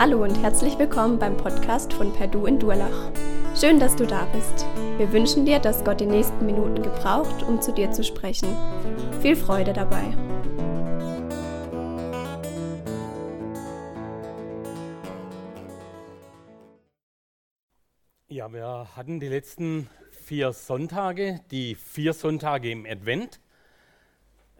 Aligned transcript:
Hallo 0.00 0.22
und 0.22 0.34
herzlich 0.42 0.78
willkommen 0.78 1.18
beim 1.18 1.36
Podcast 1.36 1.92
von 1.92 2.10
Perdu 2.10 2.46
in 2.46 2.58
Durlach. 2.58 3.12
Schön, 3.54 3.78
dass 3.78 3.94
du 3.94 4.06
da 4.06 4.24
bist. 4.32 4.64
Wir 4.96 5.12
wünschen 5.12 5.44
dir, 5.44 5.58
dass 5.58 5.84
Gott 5.84 6.00
die 6.00 6.06
nächsten 6.06 6.46
Minuten 6.46 6.82
gebraucht, 6.82 7.42
um 7.42 7.60
zu 7.60 7.70
dir 7.70 7.90
zu 7.90 8.02
sprechen. 8.02 8.48
Viel 9.20 9.36
Freude 9.36 9.74
dabei. 9.74 10.16
Ja, 18.28 18.50
wir 18.50 18.88
hatten 18.96 19.20
die 19.20 19.28
letzten 19.28 19.90
vier 20.12 20.54
Sonntage, 20.54 21.42
die 21.50 21.74
vier 21.74 22.14
Sonntage 22.14 22.70
im 22.70 22.86
Advent, 22.86 23.38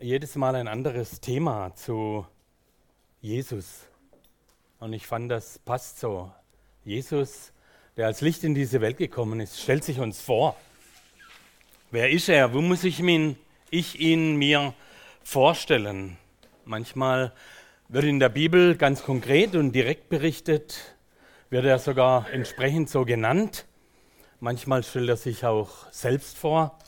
jedes 0.00 0.36
Mal 0.36 0.54
ein 0.54 0.68
anderes 0.68 1.22
Thema 1.22 1.74
zu 1.76 2.26
Jesus. 3.22 3.89
Und 4.80 4.94
ich 4.94 5.06
fand, 5.06 5.30
das 5.30 5.58
passt 5.58 6.00
so. 6.00 6.32
Jesus, 6.84 7.52
der 7.98 8.06
als 8.06 8.22
Licht 8.22 8.44
in 8.44 8.54
diese 8.54 8.80
Welt 8.80 8.96
gekommen 8.96 9.38
ist, 9.38 9.60
stellt 9.60 9.84
sich 9.84 10.00
uns 10.00 10.22
vor. 10.22 10.56
Wer 11.90 12.08
ist 12.08 12.30
er? 12.30 12.54
Wo 12.54 12.62
muss 12.62 12.82
ich 12.84 12.98
ihn, 12.98 13.36
ich 13.68 14.00
ihn 14.00 14.36
mir 14.36 14.72
vorstellen? 15.22 16.16
Manchmal 16.64 17.34
wird 17.88 18.04
in 18.04 18.20
der 18.20 18.30
Bibel 18.30 18.74
ganz 18.74 19.02
konkret 19.02 19.54
und 19.54 19.72
direkt 19.72 20.08
berichtet, 20.08 20.96
wird 21.50 21.66
er 21.66 21.78
sogar 21.78 22.30
entsprechend 22.30 22.88
so 22.88 23.04
genannt. 23.04 23.66
Manchmal 24.38 24.82
stellt 24.82 25.10
er 25.10 25.18
sich 25.18 25.44
auch 25.44 25.92
selbst 25.92 26.38
vor. 26.38 26.78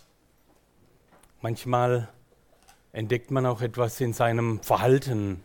Manchmal 1.43 2.09
entdeckt 2.93 3.31
man 3.31 3.45
auch 3.45 3.61
etwas 3.61 4.01
in 4.01 4.15
seinem 4.15 4.63
Verhalten, 4.63 5.45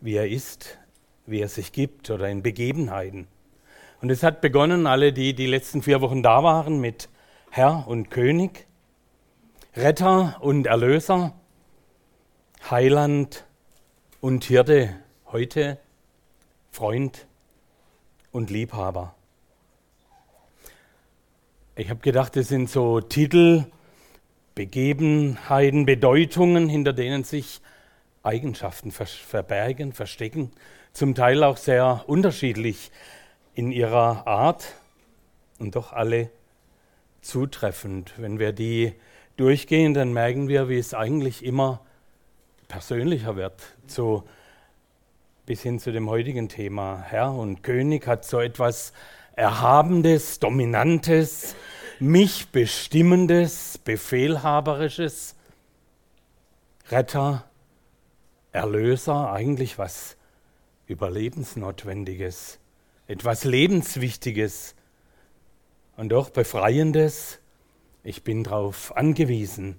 wie 0.00 0.14
er 0.14 0.28
ist, 0.28 0.78
wie 1.26 1.40
er 1.40 1.48
sich 1.48 1.72
gibt 1.72 2.10
oder 2.10 2.28
in 2.28 2.42
Begebenheiten. 2.42 3.26
Und 4.00 4.10
es 4.10 4.22
hat 4.22 4.40
begonnen, 4.40 4.86
alle, 4.86 5.12
die 5.12 5.34
die 5.34 5.46
letzten 5.46 5.82
vier 5.82 6.00
Wochen 6.00 6.22
da 6.22 6.42
waren, 6.42 6.80
mit 6.80 7.08
Herr 7.50 7.86
und 7.88 8.10
König, 8.10 8.66
Retter 9.74 10.38
und 10.40 10.66
Erlöser, 10.66 11.32
Heiland 12.70 13.44
und 14.20 14.44
Hirte, 14.44 14.94
heute 15.26 15.78
Freund 16.70 17.26
und 18.32 18.50
Liebhaber. 18.50 19.14
Ich 21.74 21.90
habe 21.90 22.00
gedacht, 22.00 22.36
das 22.36 22.48
sind 22.48 22.70
so 22.70 23.00
Titel, 23.00 23.66
Begebenheiten, 24.54 25.84
Bedeutungen, 25.84 26.68
hinter 26.68 26.94
denen 26.94 27.24
sich 27.24 27.60
Eigenschaften 28.22 28.90
verbergen, 28.90 29.92
verstecken, 29.92 30.52
zum 30.96 31.14
Teil 31.14 31.44
auch 31.44 31.58
sehr 31.58 32.04
unterschiedlich 32.06 32.90
in 33.54 33.70
ihrer 33.70 34.26
Art 34.26 34.64
und 35.58 35.76
doch 35.76 35.92
alle 35.92 36.30
zutreffend. 37.20 38.14
Wenn 38.16 38.38
wir 38.38 38.52
die 38.52 38.94
durchgehen, 39.36 39.92
dann 39.92 40.14
merken 40.14 40.48
wir, 40.48 40.70
wie 40.70 40.78
es 40.78 40.94
eigentlich 40.94 41.44
immer 41.44 41.82
persönlicher 42.66 43.36
wird, 43.36 43.60
so 43.86 44.24
bis 45.44 45.60
hin 45.60 45.80
zu 45.80 45.92
dem 45.92 46.08
heutigen 46.08 46.48
Thema. 46.48 47.04
Herr 47.06 47.30
und 47.30 47.62
König 47.62 48.06
hat 48.06 48.24
so 48.24 48.40
etwas 48.40 48.94
Erhabendes, 49.34 50.38
Dominantes, 50.38 51.56
mich 52.00 52.48
bestimmendes, 52.48 53.76
Befehlhaberisches. 53.76 55.36
Retter, 56.88 57.44
Erlöser, 58.52 59.30
eigentlich 59.30 59.76
was 59.76 60.15
Überlebensnotwendiges, 60.86 62.58
etwas 63.06 63.44
Lebenswichtiges 63.44 64.74
und 65.96 66.10
doch 66.10 66.30
Befreiendes. 66.30 67.40
Ich 68.04 68.22
bin 68.22 68.44
darauf 68.44 68.96
angewiesen. 68.96 69.78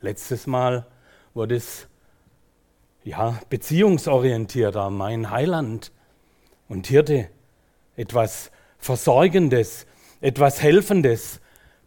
Letztes 0.00 0.46
Mal 0.46 0.86
wurde 1.34 1.56
es 1.56 1.86
ja 3.04 3.40
beziehungsorientierter, 3.48 4.90
mein 4.90 5.30
Heiland 5.30 5.92
und 6.68 6.86
Hirte, 6.86 7.28
etwas 7.96 8.50
Versorgendes, 8.78 9.86
etwas 10.20 10.62
Helfendes, 10.62 11.40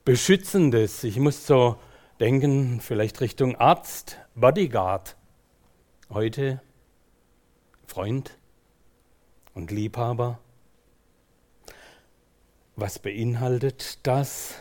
Beschützendes. 0.06 1.03
Ich 1.03 1.17
muss 1.17 1.45
so 1.45 1.77
denken, 2.19 2.79
vielleicht 2.79 3.19
Richtung 3.19 3.56
Arzt, 3.56 4.17
Bodyguard. 4.35 5.17
Heute 6.09 6.61
Freund 7.87 8.37
und 9.53 9.71
Liebhaber. 9.71 10.39
Was 12.75 12.99
beinhaltet 12.99 14.05
das? 14.05 14.55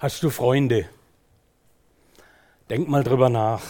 Hast 0.00 0.22
du 0.24 0.30
Freunde? 0.30 0.88
Denk 2.68 2.88
mal 2.88 3.04
drüber 3.04 3.28
nach. 3.28 3.62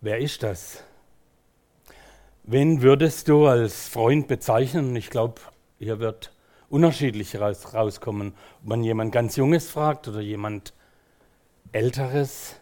Wer 0.00 0.18
ist 0.18 0.42
das? 0.42 0.82
Wen 2.42 2.82
würdest 2.82 3.28
du 3.28 3.46
als 3.46 3.88
Freund 3.88 4.26
bezeichnen? 4.26 4.96
Ich 4.96 5.10
glaube, 5.10 5.40
hier 5.78 6.00
wird 6.00 6.32
unterschiedlich 6.68 7.36
raus, 7.36 7.74
rauskommen, 7.74 8.34
ob 8.62 8.68
man 8.68 8.82
jemand 8.82 9.12
ganz 9.12 9.36
Junges 9.36 9.70
fragt 9.70 10.08
oder 10.08 10.20
jemand 10.20 10.72
Älteres. 11.76 12.58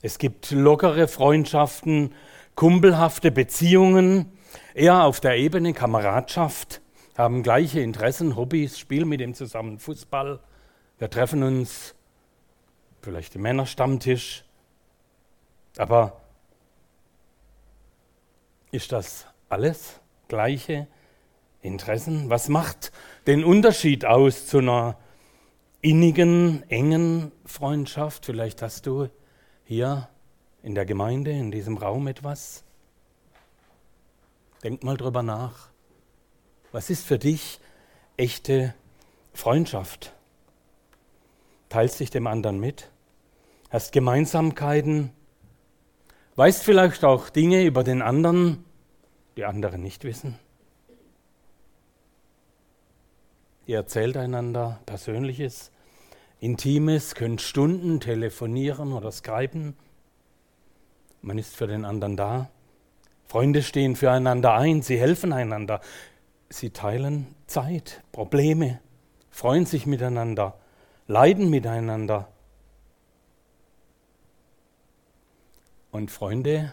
Es 0.00 0.16
gibt 0.16 0.50
lockere 0.50 1.08
Freundschaften, 1.08 2.14
kumpelhafte 2.54 3.30
Beziehungen, 3.30 4.32
eher 4.72 5.04
auf 5.04 5.20
der 5.20 5.36
Ebene 5.36 5.74
Kameradschaft, 5.74 6.80
haben 7.18 7.42
gleiche 7.42 7.80
Interessen, 7.80 8.34
Hobbys, 8.34 8.78
spielen 8.78 9.10
mit 9.10 9.20
ihm 9.20 9.34
zusammen 9.34 9.78
Fußball. 9.78 10.40
Wir 10.96 11.10
treffen 11.10 11.42
uns, 11.42 11.94
vielleicht 13.02 13.34
im 13.34 13.42
Männerstammtisch. 13.42 14.46
Aber 15.76 16.22
ist 18.70 18.90
das 18.90 19.26
alles? 19.50 20.00
Gleiche 20.28 20.86
Interessen? 21.60 22.30
Was 22.30 22.48
macht 22.48 22.90
den 23.26 23.44
Unterschied 23.44 24.06
aus 24.06 24.46
zu 24.46 24.60
einer 24.60 24.96
innigen, 25.80 26.68
engen 26.70 27.32
Freundschaft. 27.44 28.26
Vielleicht 28.26 28.62
hast 28.62 28.86
du 28.86 29.08
hier 29.64 30.08
in 30.62 30.74
der 30.74 30.84
Gemeinde, 30.84 31.30
in 31.30 31.50
diesem 31.50 31.76
Raum 31.76 32.06
etwas. 32.06 32.64
Denk 34.62 34.82
mal 34.82 34.96
drüber 34.96 35.22
nach. 35.22 35.68
Was 36.72 36.90
ist 36.90 37.06
für 37.06 37.18
dich 37.18 37.60
echte 38.16 38.74
Freundschaft? 39.32 40.12
Teilst 41.68 42.00
dich 42.00 42.10
dem 42.10 42.26
anderen 42.26 42.58
mit? 42.58 42.90
Hast 43.70 43.92
Gemeinsamkeiten? 43.92 45.12
Weißt 46.36 46.62
vielleicht 46.62 47.04
auch 47.04 47.28
Dinge 47.30 47.64
über 47.64 47.84
den 47.84 48.02
anderen, 48.02 48.64
die 49.36 49.44
andere 49.44 49.78
nicht 49.78 50.04
wissen? 50.04 50.38
Ihr 53.68 53.76
erzählt 53.76 54.16
einander 54.16 54.80
Persönliches, 54.86 55.72
Intimes, 56.40 57.14
könnt 57.14 57.42
Stunden 57.42 58.00
telefonieren 58.00 58.94
oder 58.94 59.12
skypen. 59.12 59.76
Man 61.20 61.36
ist 61.36 61.54
für 61.54 61.66
den 61.66 61.84
anderen 61.84 62.16
da. 62.16 62.48
Freunde 63.26 63.62
stehen 63.62 63.94
füreinander 63.94 64.54
ein, 64.54 64.80
sie 64.80 64.98
helfen 64.98 65.34
einander. 65.34 65.82
Sie 66.48 66.70
teilen 66.70 67.26
Zeit, 67.46 68.02
Probleme, 68.10 68.80
freuen 69.30 69.66
sich 69.66 69.84
miteinander, 69.84 70.58
leiden 71.06 71.50
miteinander. 71.50 72.28
Und 75.90 76.10
Freunde 76.10 76.72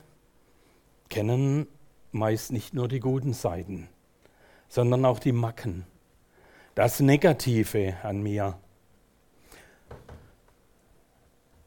kennen 1.09 1.67
meist 2.13 2.53
nicht 2.53 2.73
nur 2.73 2.87
die 2.87 3.01
guten 3.01 3.33
Seiten, 3.33 3.89
sondern 4.69 5.03
auch 5.03 5.19
die 5.19 5.33
Macken 5.33 5.85
das 6.75 6.99
Negative 6.99 7.95
an 8.03 8.21
mir. 8.21 8.59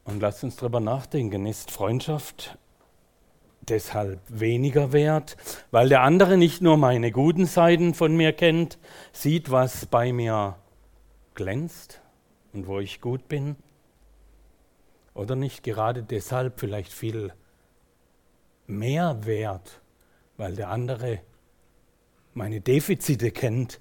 Und 0.05 0.21
lasst 0.21 0.43
uns 0.43 0.55
darüber 0.55 0.79
nachdenken, 0.79 1.45
ist 1.45 1.71
Freundschaft 1.71 2.57
deshalb 3.61 4.19
weniger 4.27 4.93
wert, 4.93 5.37
weil 5.69 5.89
der 5.89 6.01
andere 6.01 6.37
nicht 6.37 6.61
nur 6.61 6.77
meine 6.77 7.11
guten 7.11 7.45
Seiten 7.45 7.93
von 7.93 8.15
mir 8.15 8.33
kennt, 8.33 8.79
sieht, 9.11 9.51
was 9.51 9.85
bei 9.85 10.11
mir 10.11 10.55
glänzt 11.35 12.01
und 12.53 12.67
wo 12.67 12.79
ich 12.79 13.01
gut 13.01 13.27
bin? 13.27 13.55
Oder 15.13 15.35
nicht 15.35 15.63
gerade 15.63 16.01
deshalb 16.01 16.59
vielleicht 16.59 16.91
viel 16.91 17.33
mehr 18.65 19.25
wert, 19.25 19.81
weil 20.37 20.55
der 20.55 20.69
andere 20.69 21.19
meine 22.33 22.61
Defizite 22.61 23.31
kennt 23.31 23.79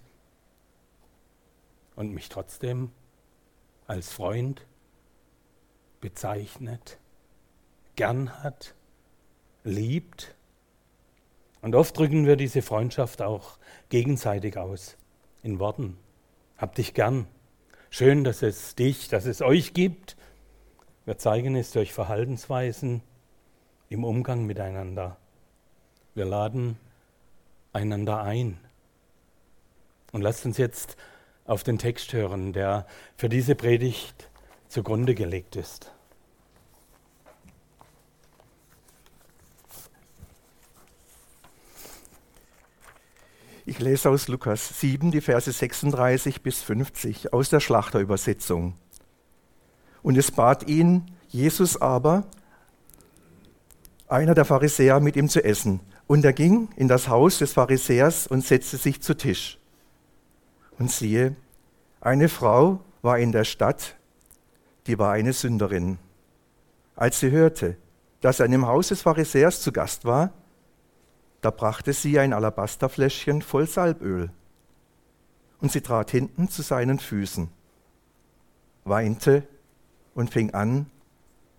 und 1.99 2.13
mich 2.13 2.29
trotzdem 2.29 2.93
als 3.89 4.13
Freund 4.13 4.65
bezeichnet, 6.01 6.97
gern 7.97 8.41
hat, 8.45 8.77
liebt. 9.65 10.37
Und 11.61 11.75
oft 11.75 11.99
drücken 11.99 12.25
wir 12.25 12.37
diese 12.37 12.63
Freundschaft 12.63 13.21
auch 13.21 13.59
gegenseitig 13.89 14.57
aus 14.57 14.97
in 15.43 15.59
Worten. 15.59 15.99
Hab 16.57 16.77
dich 16.77 16.95
gern. 16.95 17.27
Schön, 17.91 18.23
dass 18.23 18.43
es 18.43 18.77
dich, 18.77 19.09
dass 19.09 19.27
es 19.27 19.43
euch 19.43 19.75
gibt. 19.75 20.17
Wir 21.05 21.19
zeigen 21.19 21.57
es 21.57 21.73
durch 21.73 21.93
Verhaltensweisen 21.93 23.03
im 23.89 24.05
Umgang 24.05 24.47
miteinander. 24.47 25.17
Wir 26.15 26.27
laden 26.27 26.79
einander 27.73 28.23
ein. 28.23 28.57
Und 30.13 30.23
lasst 30.23 30.47
uns 30.47 30.59
jetzt 30.59 30.97
auf 31.49 31.65
den 31.65 31.79
Text 31.79 32.13
hören, 32.13 32.53
der 32.53 32.87
für 33.17 33.29
diese 33.29 33.55
Predigt 33.55 34.31
zugrunde 34.69 35.15
gelegt 35.15 35.57
ist. 35.57 35.93
Ich 43.65 43.81
lese 43.81 44.09
aus 44.09 44.29
Lukas 44.29 44.81
7 44.81 45.11
die 45.11 45.21
Verse 45.21 45.51
36 45.51 46.43
bis 46.43 46.63
50 46.63 47.33
aus 47.33 47.51
der 47.51 47.61
Schlachterübersetzung. 47.61 48.75
Und 50.03 50.17
es 50.17 50.31
bat 50.31 50.69
ihn 50.69 51.11
Jesus 51.29 51.79
aber, 51.79 52.25
einer 54.07 54.35
der 54.35 54.47
Pharisäer, 54.47 55.01
mit 55.01 55.17
ihm 55.17 55.29
zu 55.29 55.45
essen. 55.45 55.81
Und 56.07 56.25
er 56.25 56.33
ging 56.33 56.71
in 56.77 56.89
das 56.89 57.09
Haus 57.09 57.39
des 57.39 57.53
Pharisäers 57.53 58.27
und 58.27 58.43
setzte 58.43 58.79
sich 58.79 59.03
zu 59.03 59.15
Tisch. 59.15 59.59
Und 60.79 60.91
siehe, 60.91 61.35
eine 62.01 62.29
Frau 62.29 62.81
war 63.03 63.19
in 63.19 63.33
der 63.33 63.45
Stadt, 63.45 63.97
die 64.87 64.99
war 64.99 65.13
eine 65.13 65.33
Sünderin. 65.33 65.99
Als 66.95 67.21
sie 67.21 67.31
hörte, 67.31 67.77
dass 68.21 68.41
er 68.41 68.49
dem 68.49 68.67
Haus 68.67 68.89
des 68.89 69.03
Pharisäers 69.03 69.61
zu 69.63 69.73
Gast 69.73 70.05
war, 70.05 70.33
da 71.41 71.51
brachte 71.51 71.93
sie 71.93 72.19
ein 72.19 72.33
Alabasterfläschchen 72.33 73.43
voll 73.43 73.67
Salböl. 73.67 74.31
Und 75.61 75.73
sie 75.73 75.81
trat 75.81 76.11
hinten 76.11 76.49
zu 76.49 76.63
seinen 76.63 76.99
Füßen, 76.99 77.49
weinte 78.85 79.47
und 80.15 80.31
fing 80.31 80.55
an, 80.55 80.87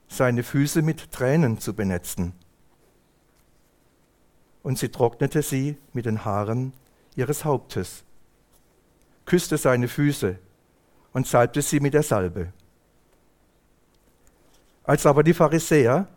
seine 0.08 0.44
Füße 0.44 0.82
mit 0.82 1.12
Tränen 1.12 1.60
zu 1.60 1.74
benetzen. 1.74 2.34
Und 4.64 4.78
sie 4.78 4.90
trocknete 4.90 5.42
sie 5.42 5.78
mit 5.94 6.06
den 6.06 6.26
Haaren 6.26 6.74
ihres 7.16 7.46
Hauptes, 7.46 8.04
küsste 9.30 9.58
seine 9.58 9.88
Füße 9.88 10.38
und 11.14 11.26
salbte 11.26 11.62
sie 11.62 11.80
mit 11.80 11.94
der 11.94 12.04
Salbe. 12.04 12.52
Als 14.84 15.06
aber 15.06 15.24
die 15.24 15.34
Pharisäer 15.34 16.08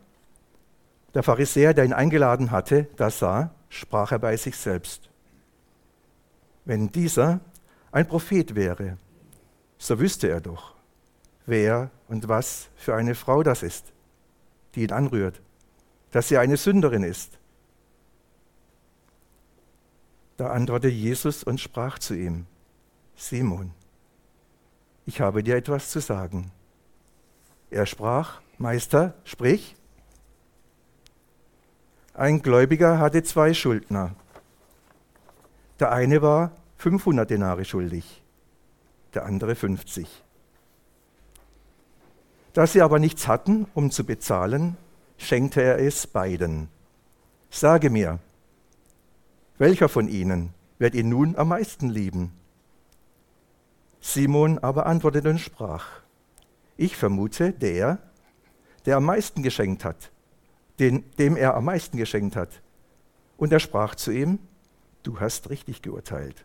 der 1.14 1.22
Pharisäer, 1.22 1.74
der 1.74 1.84
ihn 1.84 1.92
eingeladen 1.92 2.50
hatte, 2.50 2.88
das 2.96 3.18
sah, 3.18 3.54
sprach 3.68 4.12
er 4.12 4.18
bei 4.18 4.36
sich 4.36 4.56
selbst. 4.56 5.10
Wenn 6.64 6.90
dieser 6.90 7.40
ein 7.90 8.06
Prophet 8.06 8.54
wäre, 8.54 8.96
so 9.78 9.98
wüsste 9.98 10.28
er 10.28 10.40
doch, 10.40 10.74
wer 11.44 11.90
und 12.08 12.28
was 12.28 12.68
für 12.76 12.94
eine 12.94 13.14
Frau 13.14 13.42
das 13.42 13.62
ist, 13.62 13.92
die 14.74 14.84
ihn 14.84 14.92
anrührt, 14.92 15.42
dass 16.12 16.28
sie 16.28 16.38
eine 16.38 16.56
Sünderin 16.56 17.02
ist. 17.02 17.38
Da 20.38 20.50
antwortete 20.50 20.94
Jesus 20.94 21.44
und 21.44 21.60
sprach 21.60 21.98
zu 21.98 22.14
ihm, 22.14 22.46
Simon, 23.16 23.72
ich 25.06 25.20
habe 25.20 25.42
dir 25.42 25.56
etwas 25.56 25.90
zu 25.90 26.00
sagen. 26.00 26.50
Er 27.70 27.86
sprach, 27.86 28.40
Meister, 28.58 29.14
sprich. 29.24 29.76
Ein 32.14 32.42
Gläubiger 32.42 32.98
hatte 32.98 33.22
zwei 33.22 33.54
Schuldner. 33.54 34.14
Der 35.80 35.90
eine 35.90 36.22
war 36.22 36.52
500 36.76 37.30
Denare 37.30 37.64
schuldig, 37.64 38.22
der 39.14 39.24
andere 39.24 39.54
50. 39.54 40.22
Da 42.52 42.66
sie 42.66 42.82
aber 42.82 42.98
nichts 42.98 43.26
hatten, 43.26 43.66
um 43.74 43.90
zu 43.90 44.04
bezahlen, 44.04 44.76
schenkte 45.16 45.62
er 45.62 45.78
es 45.78 46.06
beiden. 46.06 46.68
Sage 47.50 47.88
mir, 47.88 48.18
welcher 49.58 49.88
von 49.88 50.08
ihnen 50.08 50.52
wird 50.78 50.94
ihn 50.94 51.08
nun 51.08 51.36
am 51.36 51.48
meisten 51.48 51.88
lieben? 51.88 52.32
Simon 54.02 54.58
aber 54.58 54.84
antwortete 54.84 55.30
und 55.30 55.38
sprach, 55.38 55.86
ich 56.76 56.96
vermute 56.96 57.52
der, 57.52 57.98
der 58.84 58.98
am 58.98 59.04
meisten 59.04 59.42
geschenkt 59.42 59.86
hat 59.86 60.12
den, 60.78 61.04
dem 61.18 61.36
er 61.36 61.54
am 61.54 61.64
meisten 61.64 61.96
geschenkt 61.96 62.36
hat. 62.36 62.60
Und 63.36 63.52
er 63.52 63.60
sprach 63.60 63.94
zu 63.94 64.10
ihm, 64.10 64.38
du 65.02 65.20
hast 65.20 65.50
richtig 65.50 65.80
geurteilt. 65.82 66.44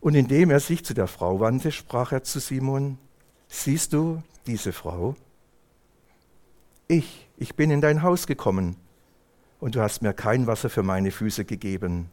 Und 0.00 0.14
indem 0.14 0.50
er 0.50 0.60
sich 0.60 0.84
zu 0.84 0.94
der 0.94 1.06
Frau 1.06 1.40
wandte, 1.40 1.72
sprach 1.72 2.12
er 2.12 2.22
zu 2.22 2.40
Simon, 2.40 2.98
siehst 3.48 3.92
du 3.92 4.22
diese 4.46 4.72
Frau? 4.72 5.14
Ich, 6.88 7.28
ich 7.36 7.54
bin 7.54 7.70
in 7.70 7.80
dein 7.80 8.02
Haus 8.02 8.26
gekommen, 8.26 8.76
und 9.60 9.76
du 9.76 9.80
hast 9.80 10.02
mir 10.02 10.12
kein 10.12 10.48
Wasser 10.48 10.68
für 10.68 10.82
meine 10.82 11.12
Füße 11.12 11.44
gegeben. 11.44 12.10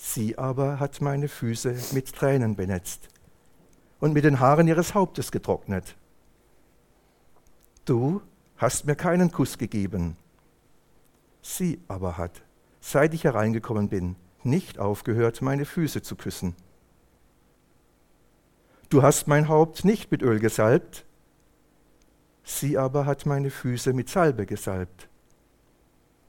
Sie 0.00 0.38
aber 0.38 0.78
hat 0.78 1.00
meine 1.00 1.26
Füße 1.26 1.74
mit 1.92 2.14
Tränen 2.14 2.54
benetzt 2.54 3.08
und 3.98 4.12
mit 4.12 4.24
den 4.24 4.38
Haaren 4.38 4.68
ihres 4.68 4.94
Hauptes 4.94 5.32
getrocknet. 5.32 5.96
Du 7.84 8.22
hast 8.58 8.86
mir 8.86 8.94
keinen 8.94 9.32
Kuss 9.32 9.58
gegeben. 9.58 10.16
Sie 11.42 11.80
aber 11.88 12.16
hat, 12.16 12.42
seit 12.80 13.12
ich 13.12 13.24
hereingekommen 13.24 13.88
bin, 13.88 14.14
nicht 14.44 14.78
aufgehört, 14.78 15.42
meine 15.42 15.64
Füße 15.64 16.00
zu 16.00 16.14
küssen. 16.14 16.54
Du 18.90 19.02
hast 19.02 19.26
mein 19.26 19.48
Haupt 19.48 19.84
nicht 19.84 20.12
mit 20.12 20.22
Öl 20.22 20.38
gesalbt, 20.38 21.06
sie 22.44 22.78
aber 22.78 23.04
hat 23.04 23.26
meine 23.26 23.50
Füße 23.50 23.92
mit 23.92 24.08
Salbe 24.08 24.46
gesalbt. 24.46 25.08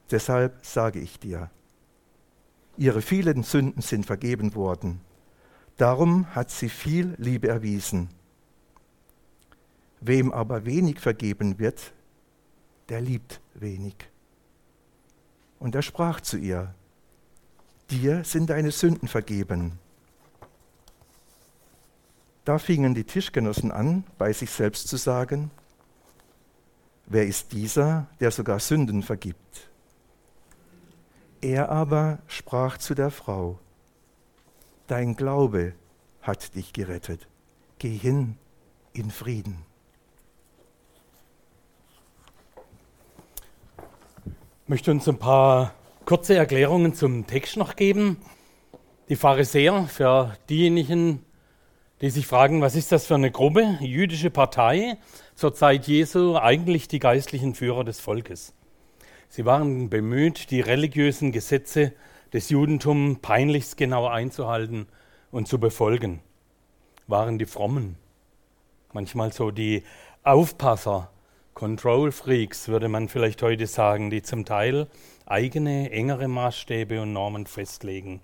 Deshalb 0.09 0.65
sage 0.65 0.99
ich 0.99 1.19
dir, 1.19 1.51
ihre 2.79 3.01
vielen 3.01 3.43
Sünden 3.43 3.81
sind 3.81 4.05
vergeben 4.05 4.55
worden, 4.55 5.01
darum 5.75 6.33
hat 6.33 6.49
sie 6.49 6.69
viel 6.69 7.13
Liebe 7.17 7.49
erwiesen. 7.49 8.09
Wem 9.99 10.31
aber 10.31 10.65
wenig 10.65 10.99
vergeben 11.01 11.59
wird, 11.59 11.91
der 12.87 13.01
liebt 13.01 13.41
wenig. 13.53 13.95
Und 15.59 15.75
er 15.75 15.81
sprach 15.81 16.21
zu 16.21 16.37
ihr, 16.37 16.73
dir 17.89 18.23
sind 18.23 18.49
deine 18.49 18.71
Sünden 18.71 19.09
vergeben. 19.09 19.77
Da 22.45 22.59
fingen 22.59 22.95
die 22.95 23.03
Tischgenossen 23.03 23.71
an, 23.73 24.05
bei 24.17 24.31
sich 24.31 24.49
selbst 24.49 24.87
zu 24.87 24.95
sagen, 24.95 25.51
wer 27.07 27.27
ist 27.27 27.51
dieser, 27.51 28.07
der 28.21 28.31
sogar 28.31 28.59
Sünden 28.59 29.03
vergibt? 29.03 29.68
Er 31.41 31.69
aber 31.69 32.19
sprach 32.27 32.77
zu 32.77 32.95
der 32.95 33.11
Frau, 33.11 33.59
dein 34.87 35.15
Glaube 35.15 35.73
hat 36.21 36.55
dich 36.55 36.73
gerettet, 36.73 37.27
geh 37.77 37.95
hin 37.95 38.37
in 38.93 39.09
Frieden. 39.11 39.69
möchte 44.69 44.91
uns 44.91 45.09
ein 45.09 45.17
paar 45.17 45.73
kurze 46.05 46.35
Erklärungen 46.35 46.93
zum 46.93 47.25
Text 47.25 47.57
noch 47.57 47.75
geben. 47.75 48.17
Die 49.09 49.15
Pharisäer, 49.15 49.87
für 49.87 50.37
diejenigen, 50.47 51.25
die 52.01 52.11
sich 52.11 52.27
fragen, 52.27 52.61
was 52.61 52.75
ist 52.75 52.91
das 52.91 53.07
für 53.07 53.15
eine 53.15 53.31
Gruppe, 53.31 53.79
jüdische 53.79 54.29
Partei, 54.29 54.97
zur 55.33 55.55
Zeit 55.55 55.87
Jesu 55.87 56.37
eigentlich 56.37 56.87
die 56.87 56.99
geistlichen 56.99 57.55
Führer 57.55 57.83
des 57.83 57.99
Volkes. 57.99 58.53
Sie 59.29 59.45
waren 59.45 59.89
bemüht, 59.89 60.49
die 60.49 60.59
religiösen 60.59 61.31
Gesetze 61.31 61.93
des 62.33 62.49
Judentums 62.49 63.19
peinlichst 63.21 63.77
genau 63.77 64.07
einzuhalten 64.07 64.87
und 65.31 65.47
zu 65.47 65.59
befolgen. 65.59 66.19
Waren 67.05 67.37
die 67.37 67.45
Frommen, 67.45 67.95
manchmal 68.91 69.31
so 69.31 69.51
die 69.51 69.83
Aufpasser 70.23 71.11
Control 71.53 72.11
Freaks, 72.11 72.69
würde 72.69 72.87
man 72.87 73.07
vielleicht 73.07 73.43
heute 73.43 73.67
sagen, 73.67 74.09
die 74.09 74.23
zum 74.23 74.45
Teil 74.45 74.87
eigene, 75.25 75.91
engere 75.91 76.27
Maßstäbe 76.27 77.01
und 77.01 77.13
Normen 77.13 77.45
festlegen. 77.45 78.21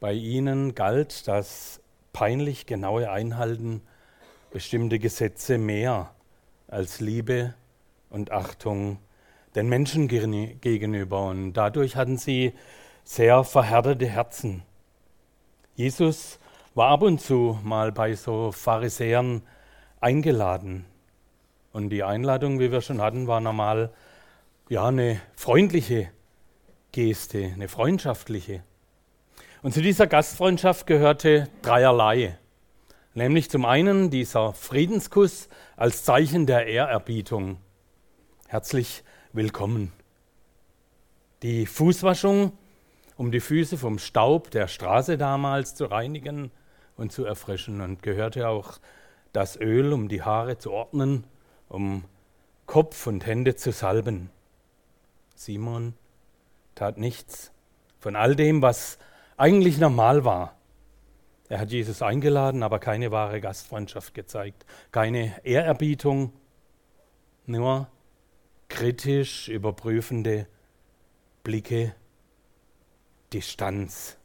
Bei 0.00 0.12
ihnen 0.12 0.74
galt 0.74 1.28
das 1.28 1.80
peinlich 2.14 2.64
genaue 2.64 3.10
Einhalten 3.10 3.82
bestimmter 4.50 4.98
Gesetze 4.98 5.58
mehr 5.58 6.14
als 6.68 7.00
Liebe 7.00 7.54
und 8.08 8.32
Achtung 8.32 8.98
den 9.58 9.68
Menschen 9.68 10.06
gegenüber. 10.08 11.26
Und 11.26 11.52
dadurch 11.54 11.96
hatten 11.96 12.16
sie 12.16 12.52
sehr 13.04 13.42
verhärtete 13.42 14.06
Herzen. 14.06 14.62
Jesus 15.74 16.38
war 16.74 16.90
ab 16.90 17.02
und 17.02 17.20
zu 17.20 17.58
mal 17.64 17.90
bei 17.90 18.14
so 18.14 18.52
Pharisäern 18.52 19.42
eingeladen. 20.00 20.84
Und 21.72 21.90
die 21.90 22.04
Einladung, 22.04 22.60
wie 22.60 22.70
wir 22.70 22.80
schon 22.80 23.00
hatten, 23.00 23.26
war 23.26 23.40
normal 23.40 23.90
ja 24.68 24.86
eine 24.86 25.20
freundliche 25.34 26.10
Geste, 26.92 27.50
eine 27.52 27.68
freundschaftliche. 27.68 28.62
Und 29.62 29.74
zu 29.74 29.82
dieser 29.82 30.06
Gastfreundschaft 30.06 30.86
gehörte 30.86 31.48
dreierlei. 31.62 32.38
Nämlich 33.14 33.50
zum 33.50 33.64
einen 33.64 34.10
dieser 34.10 34.52
Friedenskuss 34.52 35.48
als 35.76 36.04
Zeichen 36.04 36.46
der 36.46 36.66
Ehrerbietung. 36.66 37.58
Herzlich 38.46 39.02
willkommen. 39.32 39.92
Die 41.42 41.66
Fußwaschung, 41.66 42.52
um 43.16 43.30
die 43.30 43.40
Füße 43.40 43.76
vom 43.76 43.98
Staub 43.98 44.50
der 44.50 44.68
Straße 44.68 45.18
damals 45.18 45.74
zu 45.74 45.84
reinigen 45.84 46.50
und 46.96 47.12
zu 47.12 47.24
erfrischen. 47.24 47.80
Und 47.80 48.02
gehörte 48.02 48.48
auch 48.48 48.78
das 49.32 49.60
Öl, 49.60 49.92
um 49.92 50.08
die 50.08 50.22
Haare 50.22 50.58
zu 50.58 50.72
ordnen, 50.72 51.24
um 51.68 52.04
Kopf 52.66 53.06
und 53.06 53.26
Hände 53.26 53.54
zu 53.54 53.70
salben. 53.70 54.30
Simon 55.34 55.94
tat 56.74 56.96
nichts 56.96 57.52
von 58.00 58.16
all 58.16 58.34
dem, 58.34 58.62
was 58.62 58.98
eigentlich 59.36 59.78
normal 59.78 60.24
war. 60.24 60.56
Er 61.48 61.60
hat 61.60 61.70
Jesus 61.70 62.02
eingeladen, 62.02 62.62
aber 62.62 62.78
keine 62.78 63.10
wahre 63.10 63.40
Gastfreundschaft 63.40 64.14
gezeigt, 64.14 64.64
keine 64.90 65.44
Ehrerbietung, 65.44 66.32
nur 67.46 67.88
kritisch 68.68 69.48
überprüfende 69.48 70.46
Blicke, 71.42 71.94
Distanz. 73.32 74.16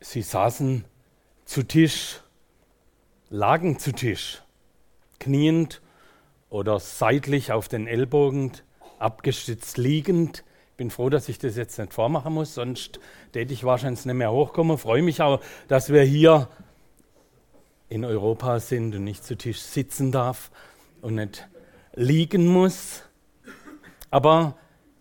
Sie 0.00 0.22
saßen 0.22 0.84
zu 1.44 1.62
Tisch, 1.62 2.20
lagen 3.30 3.78
zu 3.78 3.92
Tisch, 3.92 4.42
kniend 5.18 5.80
oder 6.50 6.80
seitlich 6.80 7.52
auf 7.52 7.68
den 7.68 7.86
Ellbogen 7.86 8.52
abgestützt 8.98 9.78
liegend. 9.78 10.44
Ich 10.72 10.76
bin 10.76 10.90
froh, 10.90 11.08
dass 11.08 11.28
ich 11.28 11.38
das 11.38 11.56
jetzt 11.56 11.78
nicht 11.78 11.94
vormachen 11.94 12.32
muss, 12.32 12.54
sonst 12.54 13.00
täte 13.32 13.52
ich 13.52 13.64
wahrscheinlich 13.64 14.04
nicht 14.04 14.14
mehr 14.14 14.32
hochkommen. 14.32 14.78
Freue 14.78 15.02
mich 15.02 15.22
auch, 15.22 15.40
dass 15.68 15.90
wir 15.90 16.02
hier 16.02 16.48
in 17.88 18.04
Europa 18.04 18.58
sind 18.58 18.94
und 18.94 19.04
nicht 19.04 19.24
zu 19.24 19.36
Tisch 19.36 19.60
sitzen 19.60 20.12
darf 20.12 20.50
und 21.02 21.14
nicht 21.16 21.46
liegen 21.94 22.46
muss. 22.46 23.02
Aber 24.10 24.56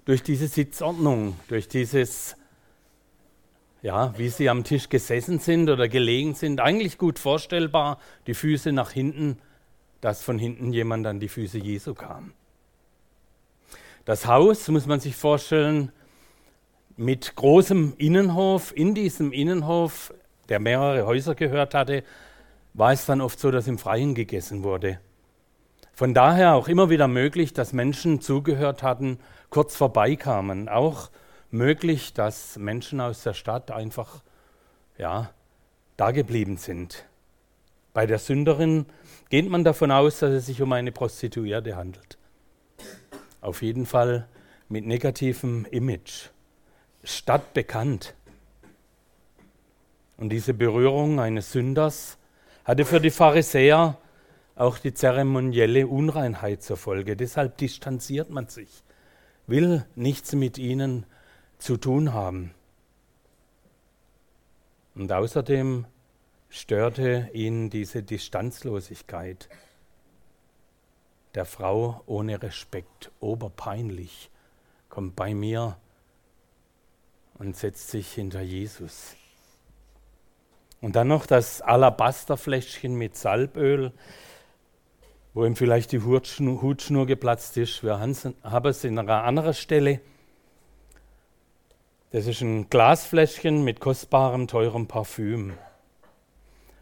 durch 0.06 0.24
diese 0.24 0.48
Sitzordnung, 0.48 1.38
durch 1.48 1.68
dieses, 1.68 2.36
ja, 3.82 4.18
wie 4.18 4.30
sie 4.30 4.50
am 4.50 4.64
Tisch 4.64 4.90
gesessen 4.90 5.40
sind 5.40 5.70
oder 5.70 5.88
gelegen 5.88 6.34
sind, 6.34 6.60
eigentlich 6.60 6.98
gut 6.98 7.20
vorstellbar, 7.20 8.00
die 8.28 8.34
Füße 8.34 8.72
nach 8.72 8.92
hinten, 8.92 9.38
dass 10.00 10.24
von 10.24 10.40
hinten 10.40 10.74
jemand 10.74 11.06
an 11.08 11.20
die 11.20 11.30
Füße 11.30 11.60
Jesu 11.60 11.94
kam. 11.94 12.34
Das 14.06 14.26
Haus, 14.26 14.68
muss 14.70 14.88
man 14.88 15.00
sich 15.00 15.16
vorstellen, 15.16 15.92
mit 16.98 17.36
großem 17.36 17.94
Innenhof. 17.98 18.74
In 18.76 18.96
diesem 18.96 19.32
Innenhof, 19.32 20.14
der 20.50 20.60
mehrere 20.60 21.06
Häuser 21.06 21.36
gehört 21.36 21.74
hatte, 21.74 22.04
war 22.74 22.92
es 22.92 23.06
dann 23.06 23.22
oft 23.22 23.40
so, 23.40 23.52
dass 23.52 23.68
im 23.68 23.78
Freien 23.78 24.16
gegessen 24.16 24.64
wurde. 24.64 25.00
Von 26.02 26.16
daher 26.16 26.56
auch 26.56 26.68
immer 26.68 26.90
wieder 26.90 27.08
möglich, 27.08 27.54
dass 27.54 27.74
Menschen 27.74 28.22
zugehört 28.22 28.82
hatten, 28.82 29.20
kurz 29.52 29.76
vorbeikamen. 29.76 30.68
Auch 30.68 31.12
möglich, 31.52 32.16
dass 32.16 32.58
Menschen 32.58 33.00
aus 33.00 33.22
der 33.22 33.36
Stadt 33.36 33.70
einfach 33.70 34.24
ja, 34.98 35.30
dageblieben 35.98 36.58
sind. 36.58 37.06
Bei 37.94 38.08
der 38.08 38.18
Sünderin 38.18 38.88
geht 39.30 39.48
man 39.48 39.64
davon 39.64 39.92
aus, 39.92 40.18
dass 40.18 40.32
es 40.32 40.48
sich 40.48 40.64
um 40.64 40.74
eine 40.74 40.92
Prostituierte 40.92 41.76
handelt 41.76 42.18
auf 43.42 43.62
jeden 43.62 43.86
Fall 43.86 44.28
mit 44.70 44.88
negativem 44.88 45.66
Image, 45.70 46.30
stadtbekannt. 47.04 48.16
Und 50.18 50.30
diese 50.30 50.56
Berührung 50.56 51.20
eines 51.20 51.52
Sünders 51.52 52.18
hatte 52.64 52.86
für 52.86 53.02
die 53.02 53.12
Pharisäer 53.12 53.98
auch 54.56 54.78
die 54.78 54.94
zeremonielle 54.94 55.88
Unreinheit 55.88 56.62
zur 56.64 56.78
Folge. 56.78 57.16
Deshalb 57.16 57.58
distanziert 57.58 58.30
man 58.30 58.48
sich, 58.48 58.84
will 59.48 59.86
nichts 59.96 60.34
mit 60.34 60.58
ihnen 60.58 61.06
zu 61.58 61.78
tun 61.78 62.14
haben. 62.14 62.54
Und 64.96 65.12
außerdem 65.12 65.86
störte 66.50 67.30
ihn 67.34 67.70
diese 67.70 68.04
Distanzlosigkeit 68.04 69.48
der 71.34 71.46
Frau 71.46 72.02
ohne 72.06 72.42
Respekt, 72.44 73.12
oberpeinlich, 73.22 74.30
kommt 74.90 75.16
bei 75.16 75.34
mir 75.34 75.78
und 77.36 77.56
setzt 77.56 77.90
sich 77.90 78.12
hinter 78.12 78.42
Jesus. 78.42 79.16
Und 80.82 80.96
dann 80.96 81.08
noch 81.08 81.26
das 81.26 81.62
Alabasterfläschchen 81.62 82.96
mit 82.96 83.16
Salböl, 83.16 83.94
wo 85.34 85.46
ihm 85.46 85.56
vielleicht 85.56 85.92
die 85.92 86.02
Hutschnur, 86.02 87.06
geplatzt 87.06 87.58
ist. 87.58 87.84
Wir 87.84 88.00
haben 88.00 88.12
es 88.66 88.84
in 88.84 89.00
einer 89.00 89.24
anderen 89.24 89.54
Stelle. 89.54 90.02
Das 92.12 92.28
ist 92.28 92.42
ein 92.42 92.70
Glasfläschchen 92.70 93.64
mit 93.64 93.80
kostbarem, 93.80 94.48
teurem 94.48 94.88
Parfüm. 94.88 95.54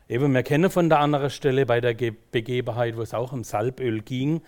Eben, 0.08 0.34
wir 0.34 0.42
kennen 0.42 0.72
von 0.72 0.90
der 0.90 1.00
anderen 1.00 1.30
Stelle 1.30 1.68
bei 1.68 1.82
der 1.82 1.94
Begebenheit, 1.94 2.98
wo 2.98 3.04
es 3.04 3.14
auch 3.14 3.32
um 3.32 3.44
Salböl 3.44 4.02
ging, 4.02 4.42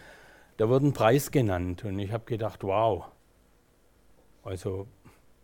da 0.57 0.69
wurde 0.69 0.87
ein 0.87 0.93
Preis 0.93 1.29
genannt. 1.29 1.83
Und 1.85 1.99
ich 1.99 2.11
habe 2.11 2.25
gedacht, 2.25 2.63
wow. 2.63 3.05
Also, 4.43 4.87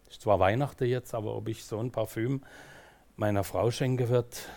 ist 0.10 0.22
zwar 0.22 0.40
Weihnachten 0.40 0.86
jetzt, 0.86 1.14
aber 1.14 1.36
ob 1.36 1.48
ich 1.48 1.64
so 1.64 1.80
ein 1.80 1.92
Parfüm 1.92 2.42
meiner 3.16 3.44
Frau 3.44 3.70
schenken 3.70 4.10
wird. 4.10 4.50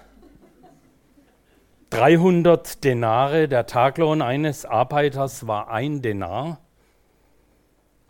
300 1.91 2.85
Denare, 2.85 3.49
der 3.49 3.67
Taglohn 3.67 4.23
eines 4.23 4.65
Arbeiters 4.65 5.49
war 5.49 5.71
ein 5.71 6.03
Denar, 6.03 6.61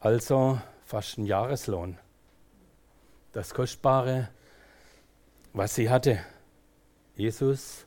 also 0.01 0.61
fast 0.85 1.17
ein 1.17 1.25
Jahreslohn. 1.25 1.97
Das 3.33 3.55
Kostbare, 3.55 4.29
was 5.55 5.77
sie 5.77 5.89
hatte. 5.89 6.21
Jesus, 7.17 7.87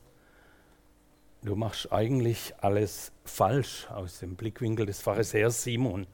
du 1.42 1.54
machst 1.54 1.92
eigentlich 1.92 2.54
alles 2.58 3.12
falsch 3.24 3.86
aus 3.88 4.18
dem 4.18 4.34
Blickwinkel 4.34 4.86
des 4.86 5.00
Pharisäers 5.00 5.62
Simon. 5.62 6.08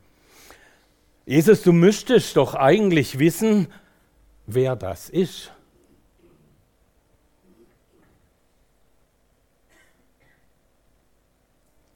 Jesus, 1.25 1.63
du 1.63 1.73
müsstest 1.73 2.37
doch 2.37 2.55
eigentlich 2.55 3.19
wissen, 3.19 3.69
wer 4.47 4.77
das 4.77 5.09
ist. 5.09 5.53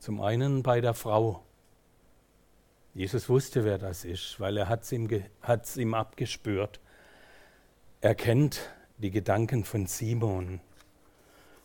Zum 0.05 0.21
einen 0.21 0.63
bei 0.63 0.83
der 0.83 0.93
Frau. 0.93 1.43
Jesus 2.93 3.31
wusste, 3.31 3.65
wer 3.65 3.79
das 3.79 4.05
ist, 4.05 4.39
weil 4.39 4.59
er 4.59 4.69
es 4.69 4.93
ihm, 4.93 5.09
ihm 5.79 5.95
abgespürt. 5.95 6.79
Er 8.03 8.15
kennt 8.15 8.69
die 8.99 9.11
Gedanken 9.11 9.65
von 9.65 9.87
Simon. 9.87 10.61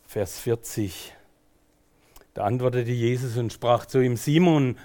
Vers 0.07 0.39
40. 0.39 1.13
Da 2.33 2.45
antwortete 2.45 2.91
Jesus 2.91 3.35
und 3.35 3.51
sprach 3.51 3.85
zu 3.85 3.99
ihm, 3.99 4.15
Simon, 4.15 4.77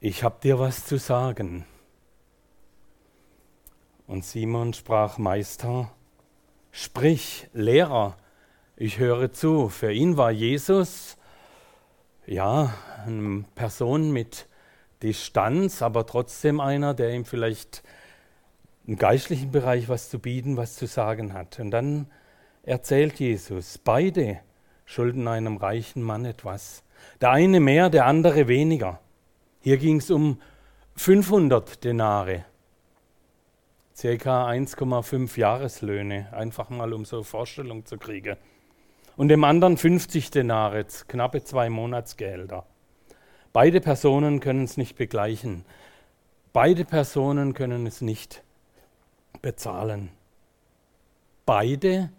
ich 0.00 0.24
habe 0.24 0.40
dir 0.42 0.58
was 0.58 0.84
zu 0.84 0.98
sagen. 0.98 1.66
Und 4.08 4.24
Simon 4.24 4.74
sprach, 4.74 5.16
Meister, 5.16 5.92
sprich, 6.72 7.48
Lehrer, 7.52 8.16
ich 8.74 8.98
höre 8.98 9.32
zu. 9.32 9.68
Für 9.68 9.92
ihn 9.92 10.16
war 10.16 10.32
Jesus, 10.32 11.16
ja, 12.26 12.74
eine 13.06 13.44
Person 13.54 14.12
mit 14.12 14.48
Distanz, 15.02 15.82
aber 15.82 16.06
trotzdem 16.06 16.60
einer, 16.60 16.94
der 16.94 17.12
ihm 17.12 17.24
vielleicht 17.24 17.82
im 18.86 18.96
geistlichen 18.96 19.50
Bereich 19.50 19.88
was 19.88 20.10
zu 20.10 20.18
bieten, 20.18 20.56
was 20.56 20.76
zu 20.76 20.86
sagen 20.86 21.32
hat. 21.32 21.58
Und 21.60 21.70
dann 21.70 22.06
erzählt 22.62 23.18
Jesus, 23.20 23.78
beide 23.78 24.40
schulden 24.84 25.28
einem 25.28 25.56
reichen 25.56 26.02
Mann 26.02 26.24
etwas. 26.24 26.82
Der 27.20 27.30
eine 27.30 27.60
mehr, 27.60 27.90
der 27.90 28.06
andere 28.06 28.48
weniger. 28.48 29.00
Hier 29.60 29.78
ging 29.78 29.98
es 29.98 30.10
um 30.10 30.40
500 30.96 31.82
Denare, 31.84 32.44
circa 33.96 34.46
1,5 34.48 35.38
Jahreslöhne, 35.38 36.32
einfach 36.32 36.70
mal 36.70 36.92
um 36.92 37.04
so 37.04 37.16
eine 37.16 37.24
Vorstellung 37.24 37.84
zu 37.84 37.98
kriegen. 37.98 38.36
Und 39.16 39.28
dem 39.28 39.44
anderen 39.44 39.76
50 39.76 40.30
Denare, 40.30 40.84
knappe 41.06 41.44
zwei 41.44 41.70
Monatsgehälter. 41.70 42.66
Beide 43.52 43.80
Personen 43.80 44.40
können 44.40 44.64
es 44.64 44.76
nicht 44.76 44.96
begleichen. 44.96 45.64
Beide 46.52 46.84
Personen 46.84 47.54
können 47.54 47.86
es 47.86 48.00
nicht 48.00 48.42
bezahlen. 49.42 50.10
Beide 51.46 52.10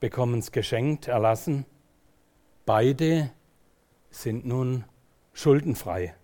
bekommen 0.00 0.40
es 0.40 0.50
geschenkt, 0.50 1.06
erlassen. 1.06 1.66
beide 2.66 3.30
sind 4.10 4.44
nun 4.46 4.84
schuldenfrei. 5.32 6.14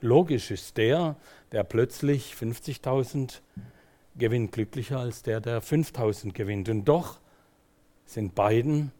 Logisch 0.00 0.50
ist 0.50 0.78
der, 0.78 1.16
der 1.52 1.64
plötzlich 1.64 2.34
50.000 2.34 3.40
gewinnt, 4.16 4.52
glücklicher 4.52 4.98
als 4.98 5.22
der, 5.22 5.40
der 5.40 5.62
5.000 5.62 6.32
gewinnt. 6.32 6.68
Und 6.70 6.84
doch 6.86 7.19
sind 8.10 8.34
beiden 8.34 8.90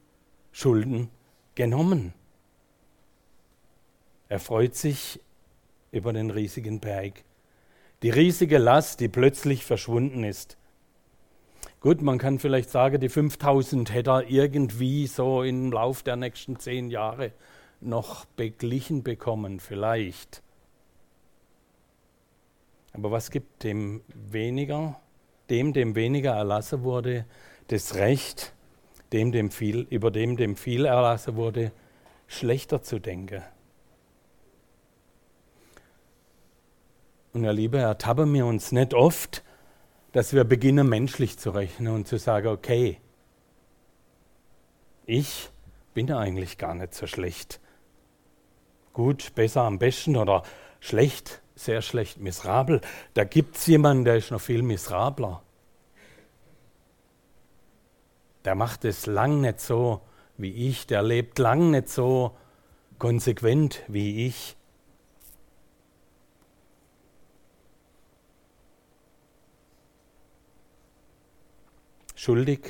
Schulden 0.52 1.10
genommen. 1.56 2.14
Er 4.28 4.38
freut 4.38 4.76
sich 4.76 5.20
über 5.90 6.12
den 6.12 6.30
riesigen 6.30 6.78
Berg, 6.78 7.24
die 8.02 8.10
riesige 8.10 8.58
Last, 8.58 9.00
die 9.00 9.08
plötzlich 9.08 9.64
verschwunden 9.64 10.22
ist. 10.22 10.56
Gut, 11.80 12.02
man 12.02 12.18
kann 12.18 12.38
vielleicht 12.38 12.70
sagen, 12.70 13.00
die 13.00 13.08
5000 13.08 13.92
hätte 13.92 14.10
er 14.10 14.30
irgendwie 14.30 15.08
so 15.08 15.42
im 15.42 15.72
Lauf 15.72 16.04
der 16.04 16.14
nächsten 16.14 16.58
zehn 16.60 16.88
Jahre 16.88 17.32
noch 17.80 18.26
beglichen 18.26 19.02
bekommen, 19.02 19.58
vielleicht. 19.58 20.42
Aber 22.92 23.10
was 23.10 23.30
gibt 23.32 23.64
dem 23.64 24.02
weniger, 24.14 25.00
dem, 25.48 25.72
dem 25.72 25.96
weniger 25.96 26.32
erlassen 26.32 26.84
wurde, 26.84 27.24
das 27.68 27.96
Recht, 27.96 28.52
dem, 29.12 29.32
dem 29.32 29.50
viel, 29.50 29.86
über 29.90 30.10
dem, 30.10 30.36
dem 30.36 30.56
viel 30.56 30.84
erlassen 30.84 31.36
wurde, 31.36 31.72
schlechter 32.26 32.82
zu 32.82 32.98
denken? 32.98 33.42
Und 37.32 37.44
ihr 37.44 37.52
Liebe, 37.52 37.78
ertappen 37.78 38.32
wir 38.34 38.46
uns 38.46 38.72
nicht 38.72 38.92
oft, 38.92 39.44
dass 40.12 40.32
wir 40.32 40.44
beginnen, 40.44 40.88
menschlich 40.88 41.38
zu 41.38 41.50
rechnen 41.50 41.94
und 41.94 42.08
zu 42.08 42.18
sagen, 42.18 42.48
okay, 42.48 42.98
ich 45.06 45.50
bin 45.94 46.10
eigentlich 46.12 46.58
gar 46.58 46.74
nicht 46.74 46.94
so 46.94 47.06
schlecht. 47.06 47.60
Gut, 48.92 49.34
besser, 49.34 49.62
am 49.62 49.78
besten 49.78 50.16
oder 50.16 50.42
schlecht, 50.80 51.42
sehr 51.54 51.82
schlecht, 51.82 52.18
miserabel. 52.18 52.80
Da 53.14 53.24
gibt 53.24 53.56
es 53.56 53.66
jemanden, 53.66 54.04
der 54.04 54.16
ist 54.16 54.30
noch 54.30 54.40
viel 54.40 54.62
miserabler. 54.62 55.42
Der 58.44 58.54
macht 58.54 58.84
es 58.84 59.06
lang 59.06 59.40
nicht 59.40 59.60
so 59.60 60.00
wie 60.36 60.68
ich, 60.68 60.86
der 60.86 61.02
lebt 61.02 61.38
lang 61.38 61.70
nicht 61.70 61.88
so 61.88 62.36
konsequent 62.98 63.82
wie 63.88 64.26
ich. 64.26 64.56
Schuldig 72.14 72.60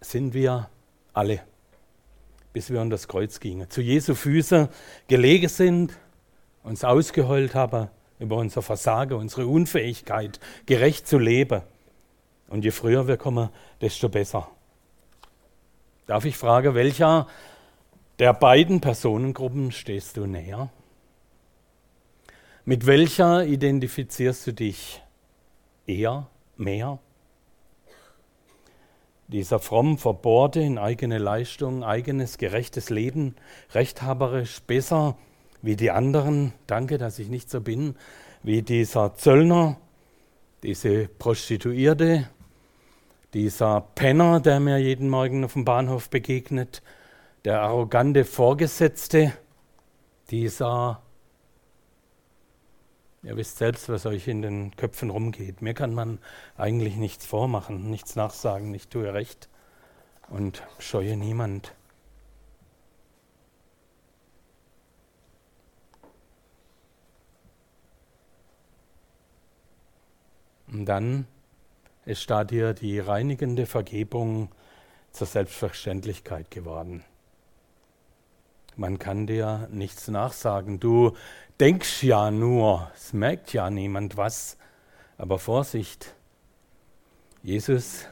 sind 0.00 0.34
wir 0.34 0.70
alle, 1.12 1.40
bis 2.52 2.70
wir 2.70 2.80
an 2.80 2.90
das 2.90 3.08
Kreuz 3.08 3.40
gingen, 3.40 3.68
zu 3.68 3.80
Jesu 3.80 4.14
Füße 4.14 4.68
gelegen 5.08 5.48
sind, 5.48 5.98
uns 6.62 6.84
ausgeheult 6.84 7.56
haben 7.56 7.88
über 8.20 8.36
unser 8.36 8.62
Versagen, 8.62 9.18
unsere 9.18 9.48
Unfähigkeit, 9.48 10.38
gerecht 10.66 11.08
zu 11.08 11.18
leben. 11.18 11.62
Und 12.48 12.64
je 12.64 12.70
früher 12.70 13.08
wir 13.08 13.16
kommen, 13.16 13.48
desto 13.80 14.08
besser. 14.08 14.53
Darf 16.06 16.26
ich 16.26 16.36
fragen, 16.36 16.74
welcher 16.74 17.26
der 18.18 18.34
beiden 18.34 18.80
Personengruppen 18.80 19.72
stehst 19.72 20.18
du 20.18 20.26
näher? 20.26 20.70
Mit 22.66 22.86
welcher 22.86 23.46
identifizierst 23.46 24.46
du 24.46 24.52
dich 24.52 25.02
eher, 25.86 26.28
mehr? 26.56 26.98
Dieser 29.28 29.58
fromm 29.58 29.96
verbohrte 29.96 30.60
in 30.60 30.76
eigene 30.76 31.16
Leistung, 31.16 31.82
eigenes 31.82 32.36
gerechtes 32.36 32.90
Leben, 32.90 33.34
rechthaberisch 33.72 34.60
besser 34.60 35.16
wie 35.62 35.76
die 35.76 35.90
anderen, 35.90 36.52
danke, 36.66 36.98
dass 36.98 37.18
ich 37.18 37.28
nicht 37.28 37.48
so 37.48 37.62
bin, 37.62 37.96
wie 38.42 38.60
dieser 38.60 39.14
Zöllner, 39.14 39.78
diese 40.62 41.08
Prostituierte, 41.08 42.28
dieser 43.34 43.80
Penner, 43.80 44.40
der 44.40 44.60
mir 44.60 44.78
jeden 44.78 45.10
Morgen 45.10 45.44
auf 45.44 45.54
dem 45.54 45.64
Bahnhof 45.64 46.08
begegnet, 46.08 46.82
der 47.44 47.60
arrogante 47.60 48.24
Vorgesetzte, 48.24 49.32
dieser 50.30 51.02
Ihr 53.24 53.38
wisst 53.38 53.56
selbst, 53.56 53.88
was 53.88 54.04
euch 54.04 54.28
in 54.28 54.42
den 54.42 54.76
Köpfen 54.76 55.08
rumgeht. 55.08 55.62
Mir 55.62 55.72
kann 55.72 55.94
man 55.94 56.18
eigentlich 56.58 56.96
nichts 56.96 57.24
vormachen, 57.24 57.88
nichts 57.90 58.16
nachsagen. 58.16 58.74
Ich 58.74 58.88
tue 58.88 59.14
recht 59.14 59.48
und 60.28 60.62
scheue 60.78 61.16
niemand. 61.16 61.74
Und 70.66 70.84
dann 70.84 71.26
ist 72.06 72.28
dir 72.50 72.74
die 72.74 72.98
reinigende 72.98 73.66
Vergebung 73.66 74.50
zur 75.10 75.26
Selbstverständlichkeit 75.26 76.50
geworden. 76.50 77.04
Man 78.76 78.98
kann 78.98 79.26
dir 79.26 79.68
nichts 79.70 80.08
nachsagen. 80.08 80.80
Du 80.80 81.16
denkst 81.60 82.02
ja 82.02 82.30
nur, 82.30 82.90
es 82.94 83.12
merkt 83.12 83.52
ja 83.52 83.70
niemand 83.70 84.16
was. 84.16 84.58
Aber 85.16 85.38
Vorsicht, 85.38 86.14
Jesus 87.42 88.06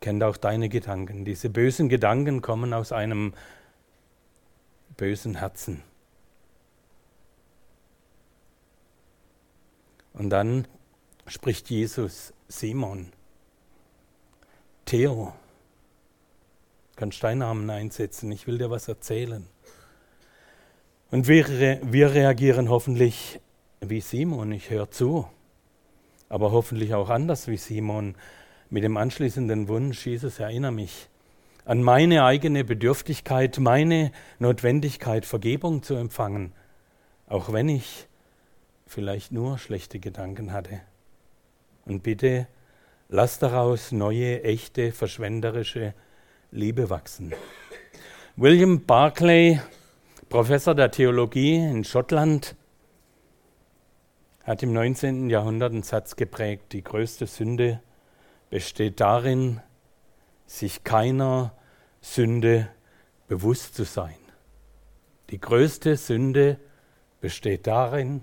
kennt 0.00 0.24
auch 0.24 0.36
deine 0.36 0.68
Gedanken. 0.68 1.24
Diese 1.24 1.48
bösen 1.48 1.88
Gedanken 1.88 2.42
kommen 2.42 2.74
aus 2.74 2.90
einem 2.90 3.34
bösen 4.96 5.36
Herzen. 5.36 5.82
Und 10.12 10.30
dann 10.30 10.66
spricht 11.26 11.70
Jesus 11.70 12.34
Simon, 12.52 13.06
Theo, 14.84 15.32
kannst 16.96 17.24
deinen 17.24 17.38
Namen 17.38 17.70
einsetzen, 17.70 18.30
ich 18.30 18.46
will 18.46 18.58
dir 18.58 18.68
was 18.68 18.88
erzählen. 18.88 19.46
Und 21.10 21.28
wir, 21.28 21.80
wir 21.82 22.12
reagieren 22.12 22.68
hoffentlich 22.68 23.40
wie 23.80 24.02
Simon, 24.02 24.52
ich 24.52 24.68
höre 24.68 24.90
zu, 24.90 25.26
aber 26.28 26.52
hoffentlich 26.52 26.92
auch 26.92 27.08
anders 27.08 27.48
wie 27.48 27.56
Simon, 27.56 28.16
mit 28.68 28.84
dem 28.84 28.98
anschließenden 28.98 29.66
Wunsch, 29.68 30.06
Jesus, 30.06 30.38
erinnere 30.38 30.72
mich 30.72 31.08
an 31.64 31.82
meine 31.82 32.24
eigene 32.24 32.64
Bedürftigkeit, 32.64 33.58
meine 33.60 34.12
Notwendigkeit, 34.38 35.24
Vergebung 35.24 35.82
zu 35.82 35.94
empfangen, 35.94 36.52
auch 37.26 37.50
wenn 37.50 37.70
ich 37.70 38.08
vielleicht 38.86 39.32
nur 39.32 39.56
schlechte 39.56 39.98
Gedanken 39.98 40.52
hatte. 40.52 40.82
Und 41.84 42.02
bitte 42.02 42.46
lass 43.08 43.38
daraus 43.38 43.92
neue, 43.92 44.42
echte, 44.42 44.92
verschwenderische 44.92 45.94
Liebe 46.50 46.90
wachsen. 46.90 47.34
William 48.36 48.84
Barclay 48.84 49.60
Professor 50.28 50.74
der 50.74 50.90
Theologie 50.90 51.56
in 51.56 51.84
Schottland 51.84 52.56
hat 54.44 54.62
im 54.62 54.72
19. 54.72 55.28
Jahrhundert 55.28 55.72
einen 55.72 55.82
Satz 55.82 56.16
geprägt, 56.16 56.72
die 56.72 56.82
größte 56.82 57.26
Sünde 57.26 57.80
besteht 58.48 59.00
darin, 59.00 59.60
sich 60.46 60.84
keiner 60.84 61.54
Sünde 62.00 62.68
bewusst 63.28 63.74
zu 63.74 63.84
sein. 63.84 64.16
Die 65.30 65.40
größte 65.40 65.96
Sünde 65.96 66.58
besteht 67.20 67.66
darin, 67.66 68.22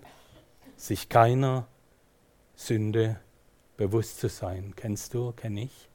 sich 0.75 1.09
keiner 1.09 1.67
Sünde 2.55 3.07
bewusst 3.07 3.28
zu 4.17 4.29
sein. 4.29 4.73
Kennst 4.75 5.13
du, 5.13 5.31
kenne 5.31 5.63
ich? 5.63 5.89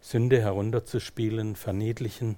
Sünde 0.00 0.40
herunterzuspielen, 0.40 1.56
verniedlichen 1.56 2.36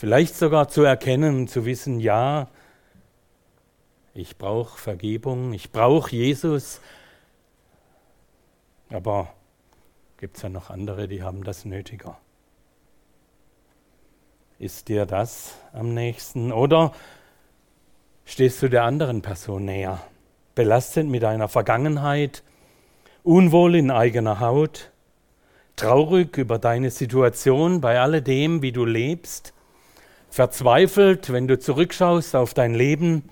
Vielleicht 0.00 0.34
sogar 0.34 0.70
zu 0.70 0.82
erkennen, 0.82 1.46
zu 1.46 1.66
wissen, 1.66 2.00
ja, 2.00 2.48
ich 4.14 4.38
brauche 4.38 4.78
Vergebung, 4.78 5.52
ich 5.52 5.72
brauche 5.72 6.16
Jesus. 6.16 6.80
Aber 8.88 9.34
gibt 10.16 10.38
es 10.38 10.42
ja 10.42 10.48
noch 10.48 10.70
andere, 10.70 11.06
die 11.06 11.22
haben 11.22 11.44
das 11.44 11.66
nötiger. 11.66 12.16
Ist 14.58 14.88
dir 14.88 15.04
das 15.04 15.54
am 15.74 15.92
nächsten? 15.92 16.50
Oder 16.50 16.94
stehst 18.24 18.62
du 18.62 18.70
der 18.70 18.84
anderen 18.84 19.20
Person 19.20 19.66
näher, 19.66 20.00
belastet 20.54 21.06
mit 21.06 21.24
einer 21.24 21.48
Vergangenheit, 21.48 22.42
unwohl 23.22 23.76
in 23.76 23.90
eigener 23.90 24.40
Haut, 24.40 24.90
traurig 25.76 26.36
über 26.36 26.58
deine 26.58 26.90
Situation 26.90 27.80
bei 27.80 28.00
alledem, 28.00 28.62
wie 28.62 28.72
du 28.72 28.84
lebst? 28.84 29.52
verzweifelt, 30.30 31.32
wenn 31.32 31.48
du 31.48 31.58
zurückschaust 31.58 32.36
auf 32.36 32.54
dein 32.54 32.74
Leben, 32.74 33.28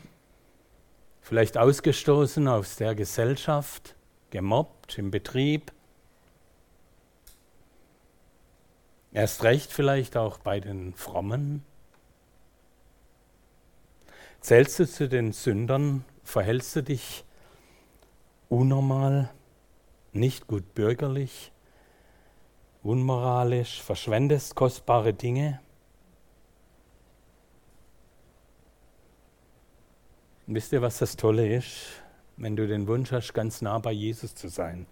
vielleicht 1.22 1.56
ausgestoßen 1.56 2.48
aus 2.48 2.76
der 2.76 2.94
Gesellschaft, 2.94 3.94
gemobbt 4.30 4.98
im 4.98 5.10
Betrieb. 5.10 5.72
Erst 9.12 9.44
recht 9.44 9.72
vielleicht 9.72 10.16
auch 10.16 10.38
bei 10.38 10.60
den 10.60 10.92
Frommen. 10.94 11.64
Zählst 14.40 14.78
du 14.78 14.86
zu 14.86 15.08
den 15.08 15.32
Sündern? 15.32 16.04
Verhältst 16.28 16.76
du 16.76 16.82
dich 16.82 17.24
unnormal, 18.50 19.30
nicht 20.12 20.46
gut 20.46 20.74
bürgerlich, 20.74 21.52
unmoralisch, 22.82 23.80
verschwendest 23.80 24.54
kostbare 24.54 25.14
Dinge? 25.14 25.58
Und 30.46 30.56
wisst 30.56 30.70
ihr, 30.74 30.82
was 30.82 30.98
das 30.98 31.16
Tolle 31.16 31.50
ist? 31.50 32.02
Wenn 32.36 32.56
du 32.56 32.68
den 32.68 32.86
Wunsch 32.86 33.10
hast, 33.10 33.32
ganz 33.32 33.62
nah 33.62 33.78
bei 33.78 33.92
Jesus 33.92 34.34
zu 34.34 34.48
sein, 34.48 34.84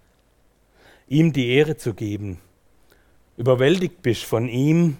ihm 1.06 1.34
die 1.34 1.50
Ehre 1.50 1.76
zu 1.76 1.92
geben, 1.92 2.40
überwältigt 3.36 4.00
bist 4.00 4.24
von 4.24 4.48
ihm, 4.48 4.96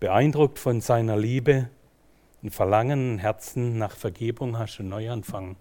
beeindruckt 0.00 0.58
von 0.58 0.80
seiner 0.80 1.16
Liebe, 1.16 1.70
ein 2.42 2.50
Verlangen, 2.50 3.14
ein 3.14 3.18
Herzen 3.18 3.78
nach 3.78 3.94
Vergebung 3.94 4.58
hast 4.58 4.80
und 4.80 4.88
Neuanfang, 4.88 5.54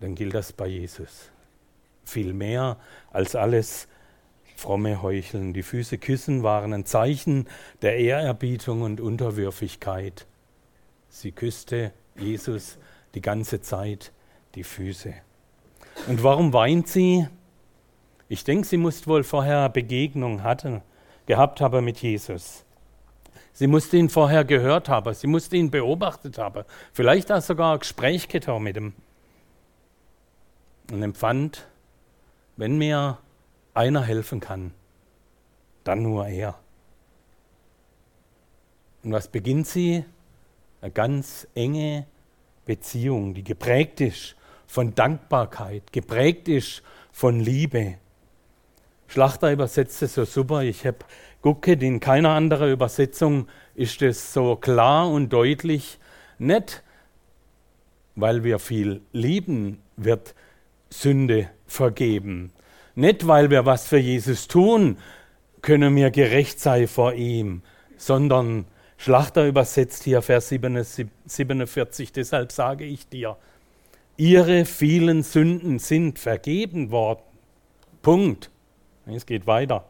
dann 0.00 0.14
gilt 0.14 0.34
das 0.34 0.52
bei 0.52 0.66
Jesus. 0.66 1.30
Viel 2.04 2.32
mehr 2.32 2.78
als 3.10 3.34
alles 3.34 3.88
fromme 4.56 5.02
Heucheln. 5.02 5.52
Die 5.52 5.62
Füße 5.62 5.98
küssen 5.98 6.42
waren 6.42 6.72
ein 6.72 6.86
Zeichen 6.86 7.48
der 7.82 7.96
Ehrerbietung 7.96 8.82
und 8.82 9.00
Unterwürfigkeit. 9.00 10.26
Sie 11.08 11.32
küsste 11.32 11.92
Jesus 12.16 12.78
die 13.14 13.20
ganze 13.20 13.60
Zeit 13.60 14.12
die 14.54 14.64
Füße. 14.64 15.14
Und 16.08 16.22
warum 16.22 16.52
weint 16.52 16.88
sie? 16.88 17.28
Ich 18.28 18.44
denke, 18.44 18.66
sie 18.66 18.76
muss 18.76 19.06
wohl 19.06 19.22
vorher 19.22 19.68
Begegnung 19.68 20.42
hatte, 20.42 20.82
gehabt 21.26 21.60
haben 21.60 21.84
mit 21.84 21.98
Jesus. 21.98 22.64
Sie 23.52 23.68
musste 23.68 23.96
ihn 23.96 24.08
vorher 24.08 24.44
gehört 24.44 24.88
haben, 24.88 25.14
sie 25.14 25.28
musste 25.28 25.56
ihn 25.56 25.70
beobachtet 25.70 26.38
haben, 26.38 26.64
vielleicht 26.92 27.30
auch 27.30 27.40
sogar 27.40 27.74
ein 27.74 27.78
Gespräch 27.78 28.26
getan 28.26 28.62
mit 28.62 28.76
ihm. 28.76 28.94
Und 30.90 31.02
empfand, 31.02 31.66
wenn 32.56 32.78
mir 32.78 33.18
einer 33.72 34.02
helfen 34.02 34.40
kann, 34.40 34.72
dann 35.82 36.02
nur 36.02 36.26
er. 36.26 36.58
Und 39.02 39.12
was 39.12 39.28
beginnt 39.28 39.66
sie? 39.66 40.04
Eine 40.80 40.90
ganz 40.90 41.46
enge 41.54 42.06
Beziehung, 42.64 43.34
die 43.34 43.44
geprägt 43.44 44.00
ist 44.00 44.36
von 44.66 44.94
Dankbarkeit, 44.94 45.92
geprägt 45.92 46.48
ist 46.48 46.82
von 47.12 47.40
Liebe. 47.40 47.98
Schlachter 49.06 49.52
übersetzt 49.52 50.02
es 50.02 50.14
so 50.14 50.24
super. 50.24 50.62
Ich 50.62 50.86
habe 50.86 50.98
gucke, 51.42 51.72
in 51.72 52.00
keiner 52.00 52.30
anderen 52.30 52.72
Übersetzung 52.72 53.48
ist 53.74 54.02
es 54.02 54.32
so 54.32 54.56
klar 54.56 55.10
und 55.10 55.32
deutlich. 55.32 55.98
Nicht, 56.38 56.82
weil 58.16 58.44
wir 58.44 58.58
viel 58.58 59.02
lieben, 59.12 59.82
wird 59.96 60.34
Sünde 61.00 61.50
vergeben. 61.66 62.52
Nicht, 62.94 63.26
weil 63.26 63.50
wir 63.50 63.66
was 63.66 63.88
für 63.88 63.98
Jesus 63.98 64.46
tun, 64.46 64.98
können 65.60 65.96
wir 65.96 66.10
gerecht 66.10 66.60
sein 66.60 66.86
vor 66.86 67.14
ihm, 67.14 67.62
sondern 67.96 68.66
Schlachter 68.96 69.46
übersetzt 69.46 70.04
hier 70.04 70.22
Vers 70.22 70.50
47, 70.50 72.12
deshalb 72.12 72.52
sage 72.52 72.84
ich 72.84 73.08
dir, 73.08 73.36
ihre 74.16 74.64
vielen 74.64 75.22
Sünden 75.22 75.78
sind 75.78 76.18
vergeben 76.18 76.90
worden. 76.90 77.22
Punkt. 78.00 78.50
Es 79.06 79.26
geht 79.26 79.46
weiter. 79.46 79.88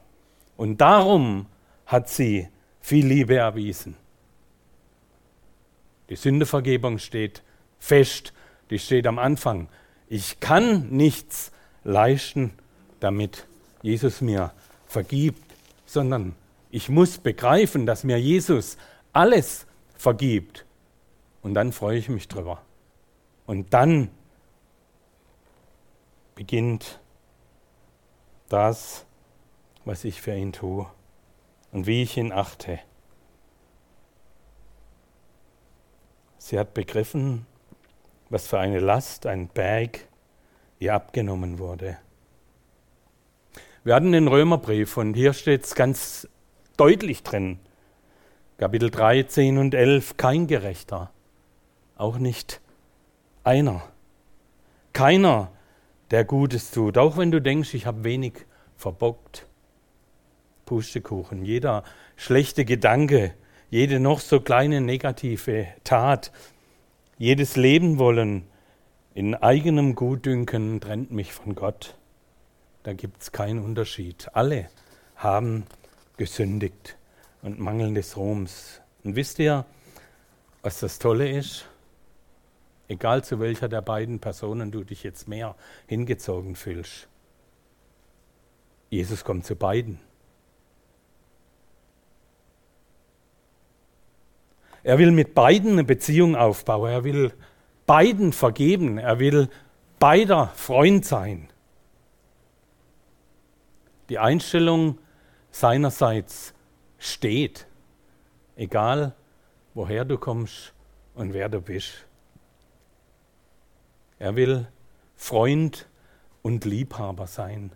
Und 0.56 0.80
darum 0.80 1.46
hat 1.86 2.08
sie 2.08 2.48
viel 2.80 3.06
Liebe 3.06 3.36
erwiesen. 3.36 3.96
Die 6.08 6.16
Sündevergebung 6.16 6.98
steht 6.98 7.42
fest, 7.78 8.32
die 8.70 8.78
steht 8.78 9.06
am 9.06 9.18
Anfang. 9.18 9.68
Ich 10.14 10.38
kann 10.38 10.90
nichts 10.90 11.50
leisten, 11.83 12.53
damit 13.00 13.48
Jesus 13.83 14.20
mir 14.20 14.53
vergibt, 14.87 15.42
sondern 15.87 16.37
ich 16.70 16.88
muss 16.88 17.18
begreifen, 17.18 17.85
dass 17.85 18.05
mir 18.05 18.20
Jesus 18.20 18.77
alles 19.12 19.66
vergibt. 19.96 20.66
Und 21.42 21.55
dann 21.55 21.72
freue 21.72 21.98
ich 21.98 22.09
mich 22.09 22.29
drüber. 22.29 22.62
Und 23.44 23.74
dann 23.74 24.09
beginnt 26.37 27.00
das, 28.48 29.07
was 29.85 30.05
ich 30.05 30.22
für 30.22 30.37
ihn 30.37 30.53
tue 30.53 30.87
und 31.72 31.88
wie 31.88 32.05
ich 32.05 32.16
ihn 32.16 32.31
achte. 32.31 32.79
Sie 36.38 36.57
hat 36.57 36.72
begriffen, 36.72 37.46
was 38.34 38.48
für 38.48 38.58
eine 38.58 38.80
Last, 38.80 39.26
ein 39.26 39.46
Berg 39.46 40.08
ihr 40.80 40.92
abgenommen 40.92 41.60
wurde. 41.60 41.98
Wir 43.84 43.94
hatten 43.94 44.10
den 44.10 44.26
Römerbrief 44.26 44.96
und 44.96 45.14
hier 45.14 45.32
steht 45.34 45.62
es 45.62 45.76
ganz 45.76 46.28
deutlich 46.76 47.22
drin. 47.22 47.60
Kapitel 48.56 48.90
3, 48.90 49.22
10 49.22 49.58
und 49.58 49.72
11, 49.72 50.16
kein 50.16 50.48
Gerechter, 50.48 51.12
auch 51.96 52.18
nicht 52.18 52.60
einer. 53.44 53.82
Keiner, 54.92 55.52
der 56.10 56.24
Gutes 56.24 56.72
tut, 56.72 56.98
auch 56.98 57.16
wenn 57.16 57.30
du 57.30 57.40
denkst, 57.40 57.72
ich 57.74 57.86
habe 57.86 58.02
wenig 58.02 58.46
verbockt. 58.76 59.46
Pustekuchen, 60.66 61.44
jeder 61.44 61.84
schlechte 62.16 62.64
Gedanke, 62.64 63.32
jede 63.70 64.00
noch 64.00 64.18
so 64.18 64.40
kleine 64.40 64.80
negative 64.80 65.68
Tat, 65.84 66.32
jedes 67.24 67.56
Leben 67.56 67.98
wollen 67.98 68.44
in 69.14 69.34
eigenem 69.34 69.94
Gutdünken 69.94 70.78
trennt 70.78 71.10
mich 71.10 71.32
von 71.32 71.54
Gott. 71.54 71.96
Da 72.82 72.92
gibt 72.92 73.22
es 73.22 73.32
keinen 73.32 73.64
Unterschied. 73.64 74.28
Alle 74.34 74.68
haben 75.16 75.64
gesündigt 76.18 76.98
und 77.40 77.58
mangeln 77.58 77.94
des 77.94 78.18
Ruhms. 78.18 78.82
Und 79.04 79.16
wisst 79.16 79.38
ihr, 79.38 79.64
was 80.60 80.80
das 80.80 80.98
Tolle 80.98 81.30
ist? 81.30 81.64
Egal 82.88 83.24
zu 83.24 83.40
welcher 83.40 83.70
der 83.70 83.80
beiden 83.80 84.18
Personen 84.18 84.70
du 84.70 84.84
dich 84.84 85.02
jetzt 85.02 85.26
mehr 85.26 85.56
hingezogen 85.87 86.56
fühlst. 86.56 87.08
Jesus 88.90 89.24
kommt 89.24 89.46
zu 89.46 89.56
beiden. 89.56 89.98
Er 94.84 94.98
will 94.98 95.10
mit 95.10 95.34
beiden 95.34 95.72
eine 95.72 95.84
Beziehung 95.84 96.36
aufbauen. 96.36 96.90
Er 96.90 97.04
will 97.04 97.32
beiden 97.86 98.32
vergeben. 98.32 98.98
Er 98.98 99.18
will 99.18 99.48
beider 99.98 100.48
Freund 100.54 101.04
sein. 101.04 101.48
Die 104.10 104.18
Einstellung 104.18 104.98
seinerseits 105.50 106.52
steht, 106.98 107.66
egal 108.56 109.14
woher 109.72 110.04
du 110.04 110.18
kommst 110.18 110.74
und 111.14 111.32
wer 111.32 111.48
du 111.48 111.60
bist. 111.60 112.06
Er 114.18 114.36
will 114.36 114.66
Freund 115.16 115.88
und 116.42 116.66
Liebhaber 116.66 117.26
sein. 117.26 117.72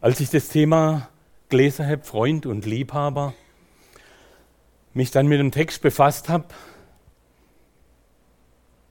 Als 0.00 0.20
ich 0.20 0.30
das 0.30 0.48
Thema 0.48 1.08
gelesen 1.48 1.88
habe, 1.88 2.04
Freund 2.04 2.46
und 2.46 2.64
Liebhaber, 2.64 3.34
mich 4.94 5.10
dann 5.10 5.26
mit 5.26 5.38
dem 5.38 5.52
Text 5.52 5.82
befasst 5.82 6.28
habe, 6.28 6.46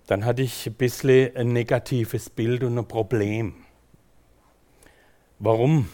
dann 0.08 0.26
hatte 0.26 0.42
ich 0.42 0.66
ein 0.66 0.74
bisschen 0.74 1.36
ein 1.36 1.50
negatives 1.50 2.30
Bild 2.30 2.64
und 2.64 2.78
ein 2.78 2.88
Problem. 2.88 3.54
Warum? 5.38 5.88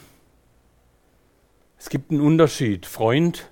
Es 1.78 1.90
gibt 1.90 2.12
einen 2.12 2.22
Unterschied, 2.22 2.86
Freund 2.86 3.52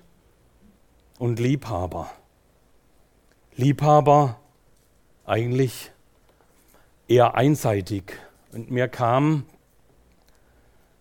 und 1.18 1.38
Liebhaber. 1.38 2.10
Liebhaber 3.56 4.40
eigentlich 5.24 5.92
eher 7.06 7.34
einseitig. 7.34 8.18
Und 8.52 8.70
mir 8.70 8.88
kam 8.88 9.44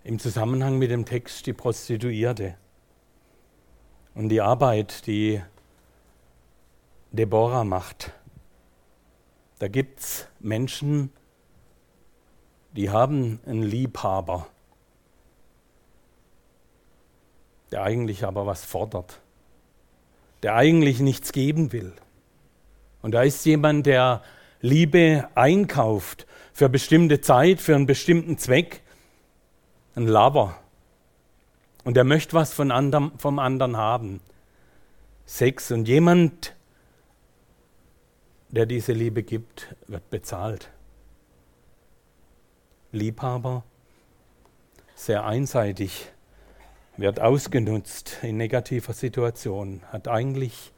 im 0.03 0.19
Zusammenhang 0.19 0.77
mit 0.77 0.91
dem 0.91 1.05
Text 1.05 1.47
die 1.47 1.53
Prostituierte 1.53 2.55
und 4.15 4.29
die 4.29 4.41
Arbeit, 4.41 5.07
die 5.07 5.41
Deborah 7.11 7.63
macht. 7.63 8.11
Da 9.59 9.67
gibt 9.67 9.99
es 9.99 10.27
Menschen, 10.39 11.11
die 12.71 12.89
haben 12.89 13.39
einen 13.45 13.63
Liebhaber, 13.63 14.47
der 17.71 17.83
eigentlich 17.83 18.25
aber 18.25 18.45
was 18.45 18.65
fordert, 18.65 19.19
der 20.41 20.55
eigentlich 20.55 20.99
nichts 20.99 21.31
geben 21.31 21.71
will. 21.71 21.93
Und 23.01 23.11
da 23.11 23.23
ist 23.23 23.45
jemand, 23.45 23.85
der 23.85 24.21
Liebe 24.61 25.27
einkauft 25.35 26.25
für 26.53 26.69
bestimmte 26.69 27.21
Zeit, 27.21 27.61
für 27.61 27.75
einen 27.75 27.85
bestimmten 27.85 28.37
Zweck, 28.37 28.81
ein 29.95 30.07
Lover. 30.07 30.57
Und 31.83 31.97
er 31.97 32.03
möchte 32.03 32.33
was 32.33 32.53
von 32.53 32.71
anderem, 32.71 33.11
vom 33.17 33.39
anderen 33.39 33.77
haben. 33.77 34.21
Sex. 35.25 35.71
Und 35.71 35.87
jemand, 35.87 36.55
der 38.49 38.65
diese 38.65 38.93
Liebe 38.93 39.23
gibt, 39.23 39.75
wird 39.87 40.09
bezahlt. 40.09 40.69
Liebhaber, 42.91 43.63
sehr 44.95 45.25
einseitig, 45.25 46.11
wird 46.97 47.19
ausgenutzt 47.19 48.17
in 48.21 48.37
negativer 48.37 48.93
Situation, 48.93 49.81
hat 49.91 50.07
eigentlich 50.07 50.71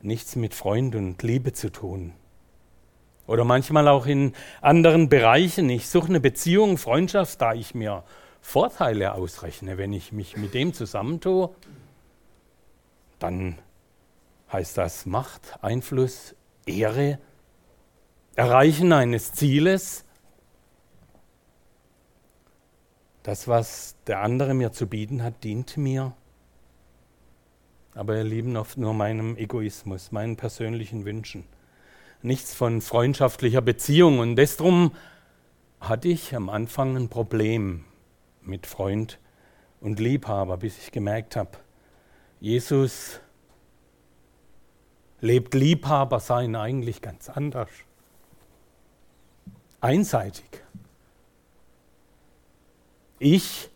nichts 0.00 0.34
mit 0.36 0.54
Freund 0.54 0.94
und 0.94 1.22
Liebe 1.22 1.52
zu 1.52 1.70
tun. 1.70 2.14
Oder 3.26 3.44
manchmal 3.44 3.88
auch 3.88 4.06
in 4.06 4.32
anderen 4.60 5.08
Bereichen. 5.08 5.68
Ich 5.68 5.88
suche 5.88 6.08
eine 6.08 6.20
Beziehung, 6.20 6.78
Freundschaft, 6.78 7.40
da 7.42 7.54
ich 7.54 7.74
mir 7.74 8.04
Vorteile 8.46 9.14
ausrechne. 9.14 9.76
Wenn 9.76 9.92
ich 9.92 10.12
mich 10.12 10.36
mit 10.36 10.54
dem 10.54 10.72
zusammentue, 10.72 11.50
dann 13.18 13.58
heißt 14.52 14.78
das 14.78 15.04
Macht, 15.04 15.58
Einfluss, 15.62 16.36
Ehre, 16.64 17.18
Erreichen 18.36 18.92
eines 18.92 19.32
Zieles. 19.32 20.04
Das, 23.24 23.48
was 23.48 23.96
der 24.06 24.20
andere 24.20 24.54
mir 24.54 24.70
zu 24.70 24.86
bieten 24.86 25.24
hat, 25.24 25.42
dient 25.42 25.76
mir. 25.76 26.14
Aber 27.96 28.16
ihr 28.16 28.24
lieben 28.24 28.56
oft 28.56 28.78
nur 28.78 28.94
meinem 28.94 29.36
Egoismus, 29.36 30.12
meinen 30.12 30.36
persönlichen 30.36 31.04
Wünschen. 31.04 31.44
Nichts 32.22 32.54
von 32.54 32.80
freundschaftlicher 32.80 33.60
Beziehung. 33.60 34.20
Und 34.20 34.36
deshalb 34.36 34.92
hatte 35.80 36.06
ich 36.06 36.36
am 36.36 36.48
Anfang 36.48 36.96
ein 36.96 37.08
Problem 37.08 37.84
mit 38.46 38.66
Freund 38.66 39.18
und 39.80 40.00
Liebhaber, 40.00 40.56
bis 40.56 40.78
ich 40.78 40.92
gemerkt 40.92 41.36
habe, 41.36 41.50
Jesus 42.40 43.20
lebt 45.20 45.54
Liebhaber 45.54 46.20
sein 46.20 46.56
eigentlich 46.56 47.02
ganz 47.02 47.28
anders. 47.28 47.70
Einseitig. 49.80 50.62
Ich 53.18 53.70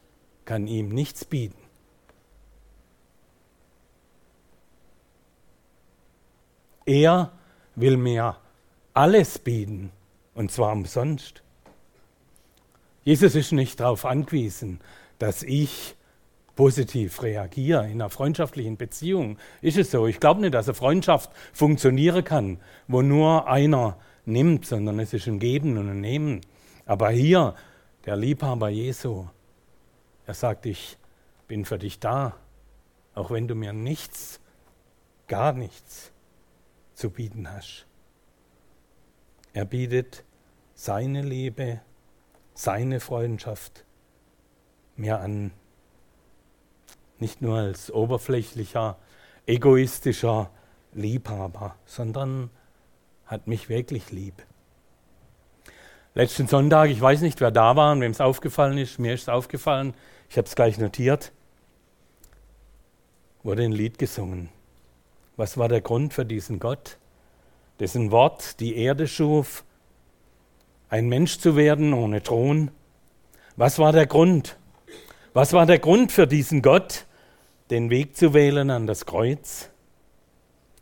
kann 0.45 0.67
ihm 0.67 0.91
nichts 0.91 1.25
bieten. 1.25 1.59
Er 6.85 7.33
will 7.77 7.97
mir 7.97 8.37
alles 8.95 9.39
bieten, 9.39 9.93
und 10.35 10.51
zwar 10.51 10.73
umsonst. 10.73 11.43
Jesus 13.11 13.35
ist 13.35 13.51
nicht 13.51 13.81
darauf 13.81 14.05
angewiesen, 14.05 14.79
dass 15.19 15.43
ich 15.43 15.97
positiv 16.55 17.25
reagiere 17.25 17.87
in 17.87 17.95
einer 17.95 18.09
freundschaftlichen 18.09 18.77
Beziehung. 18.77 19.37
Ist 19.63 19.79
es 19.79 19.91
so? 19.91 20.07
Ich 20.07 20.21
glaube 20.21 20.41
nicht, 20.41 20.55
dass 20.55 20.69
eine 20.69 20.77
Freundschaft 20.77 21.33
funktionieren 21.53 22.23
kann, 22.23 22.61
wo 22.87 23.03
nur 23.03 23.49
einer 23.49 23.99
nimmt, 24.27 24.65
sondern 24.65 25.01
es 25.01 25.13
ist 25.13 25.27
ein 25.27 25.41
Geben 25.41 25.77
und 25.77 25.89
ein 25.89 26.01
Nehmen. 26.01 26.43
Aber 26.87 27.11
hier, 27.11 27.57
der 28.07 28.15
Liebhaber 28.15 28.69
Jesu, 28.69 29.27
er 30.25 30.35
sagt, 30.35 30.65
ich 30.67 30.97
bin 31.49 31.65
für 31.65 31.81
dich 31.81 31.99
da, 31.99 32.37
auch 33.17 33.33
wenn 33.33 33.49
du 33.49 33.57
mir 33.57 33.73
nichts, 33.73 34.39
gar 35.27 35.53
nichts 35.53 36.13
zu 36.95 37.11
bieten 37.11 37.51
hast. 37.51 37.87
Er 39.53 39.65
bietet 39.65 40.23
seine 40.75 41.23
Liebe, 41.23 41.81
seine 42.61 43.01
Freundschaft 43.01 43.87
mir 44.95 45.21
an. 45.21 45.51
Nicht 47.19 47.41
nur 47.41 47.57
als 47.57 47.91
oberflächlicher, 47.91 48.99
egoistischer 49.47 50.51
Liebhaber, 50.93 51.77
sondern 51.87 52.51
hat 53.25 53.47
mich 53.47 53.71
wirklich 53.71 54.11
lieb. 54.11 54.35
Letzten 56.15 56.49
Sonntag, 56.49 56.91
ich 56.91 57.01
weiß 57.01 57.23
nicht, 57.23 57.41
wer 57.41 57.51
da 57.51 57.77
war 57.77 57.93
und 57.93 58.03
wem 58.03 58.11
es 58.11 58.21
aufgefallen 58.21 58.77
ist, 58.77 58.99
mir 58.99 59.15
ist 59.15 59.23
es 59.23 59.29
aufgefallen, 59.31 59.95
ich 60.29 60.37
habe 60.37 60.47
es 60.47 60.55
gleich 60.55 60.77
notiert, 60.77 61.33
wurde 63.43 63.63
ein 63.63 63.73
Lied 63.73 63.99
gesungen. 63.99 64.51
Was 65.37 65.57
war 65.57 65.69
der 65.69 65.81
Grund 65.81 66.13
für 66.13 66.27
diesen 66.27 66.59
Gott, 66.59 66.99
dessen 67.79 68.11
Wort 68.11 68.61
die 68.61 68.77
Erde 68.77 69.09
schuf, 69.09 69.65
ein 70.91 71.09
Mensch 71.09 71.39
zu 71.39 71.57
werden 71.57 71.95
ohne 71.95 72.23
Thron? 72.23 72.71
Was 73.57 73.79
war 73.79 73.93
der 73.93 74.07
Grund? 74.07 74.59
Was 75.33 75.53
war 75.53 75.65
der 75.65 75.79
Grund 75.79 76.11
für 76.11 76.27
diesen 76.27 76.61
Gott, 76.61 77.07
den 77.71 77.89
Weg 77.89 78.17
zu 78.17 78.35
wählen 78.35 78.71
an 78.71 78.87
das 78.87 79.07
Kreuz? 79.07 79.71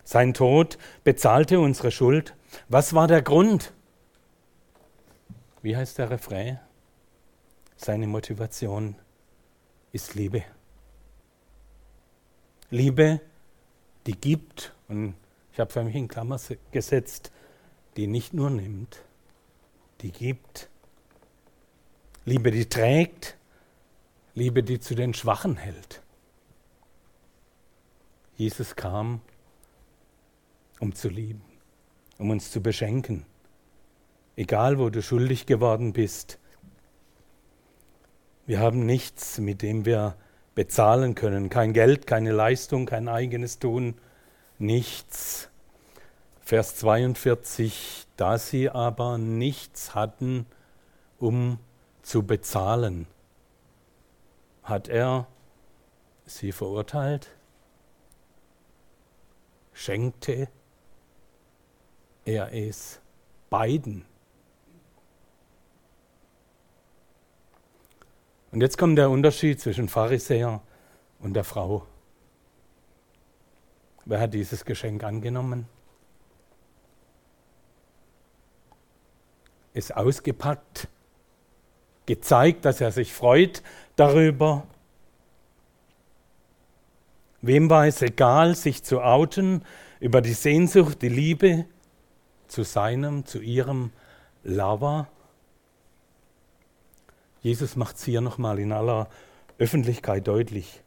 Sein 0.04 0.32
Tod 0.32 0.78
bezahlte 1.04 1.60
unsere 1.60 1.90
Schuld. 1.90 2.34
Was 2.68 2.94
war 2.94 3.06
der 3.06 3.20
Grund? 3.20 3.74
Wie 5.60 5.76
heißt 5.76 5.98
der 5.98 6.10
Refrain? 6.10 6.58
Seine 7.76 8.06
Motivation 8.06 8.96
ist 9.92 10.14
Liebe. 10.14 10.42
Liebe 12.70 13.20
die 14.06 14.18
gibt, 14.18 14.72
und 14.88 15.14
ich 15.52 15.60
habe 15.60 15.70
für 15.70 15.84
mich 15.84 15.94
in 15.94 16.08
Klammer 16.08 16.40
gesetzt, 16.70 17.30
die 17.98 18.06
nicht 18.06 18.32
nur 18.32 18.48
nimmt, 18.48 19.02
die 20.00 20.12
gibt. 20.12 20.68
Liebe, 22.24 22.50
die 22.50 22.68
trägt, 22.68 23.36
Liebe, 24.34 24.62
die 24.62 24.78
zu 24.80 24.94
den 24.94 25.14
Schwachen 25.14 25.56
hält. 25.56 26.02
Jesus 28.36 28.76
kam, 28.76 29.20
um 30.78 30.94
zu 30.94 31.08
lieben, 31.08 31.42
um 32.18 32.30
uns 32.30 32.52
zu 32.52 32.60
beschenken. 32.60 33.26
Egal, 34.36 34.78
wo 34.78 34.90
du 34.90 35.02
schuldig 35.02 35.46
geworden 35.46 35.92
bist. 35.92 36.38
Wir 38.46 38.60
haben 38.60 38.86
nichts, 38.86 39.38
mit 39.38 39.62
dem 39.62 39.84
wir 39.84 40.16
bezahlen 40.54 41.16
können. 41.16 41.50
Kein 41.50 41.72
Geld, 41.72 42.06
keine 42.06 42.30
Leistung, 42.30 42.86
kein 42.86 43.08
eigenes 43.08 43.58
Tun, 43.58 43.94
nichts. 44.58 45.50
Vers 46.48 46.76
42, 46.76 48.06
da 48.16 48.38
sie 48.38 48.70
aber 48.70 49.18
nichts 49.18 49.94
hatten, 49.94 50.46
um 51.18 51.58
zu 52.00 52.22
bezahlen, 52.22 53.06
hat 54.62 54.88
er 54.88 55.26
sie 56.24 56.52
verurteilt, 56.52 57.28
schenkte 59.74 60.48
er 62.24 62.54
es 62.54 62.98
beiden 63.50 64.06
Und 68.50 68.62
jetzt 68.62 68.78
kommt 68.78 68.96
der 68.96 69.10
Unterschied 69.10 69.60
zwischen 69.60 69.90
Pharisäer 69.90 70.62
und 71.18 71.34
der 71.34 71.44
Frau. 71.44 71.84
Wer 74.06 74.20
hat 74.20 74.32
dieses 74.32 74.64
Geschenk 74.64 75.04
angenommen? 75.04 75.68
Es 79.78 79.92
ausgepackt, 79.92 80.88
gezeigt, 82.04 82.64
dass 82.64 82.80
er 82.80 82.90
sich 82.90 83.12
freut 83.12 83.62
darüber. 83.94 84.66
Wem 87.42 87.70
war 87.70 87.86
es 87.86 88.02
egal, 88.02 88.56
sich 88.56 88.82
zu 88.82 89.00
outen 89.00 89.62
über 90.00 90.20
die 90.20 90.32
Sehnsucht, 90.32 91.00
die 91.00 91.08
Liebe 91.08 91.64
zu 92.48 92.64
seinem, 92.64 93.24
zu 93.24 93.38
ihrem 93.38 93.92
Lover? 94.42 95.06
Jesus 97.40 97.76
macht 97.76 97.98
es 97.98 98.04
hier 98.04 98.20
nochmal 98.20 98.58
in 98.58 98.72
aller 98.72 99.08
Öffentlichkeit 99.58 100.26
deutlich. 100.26 100.82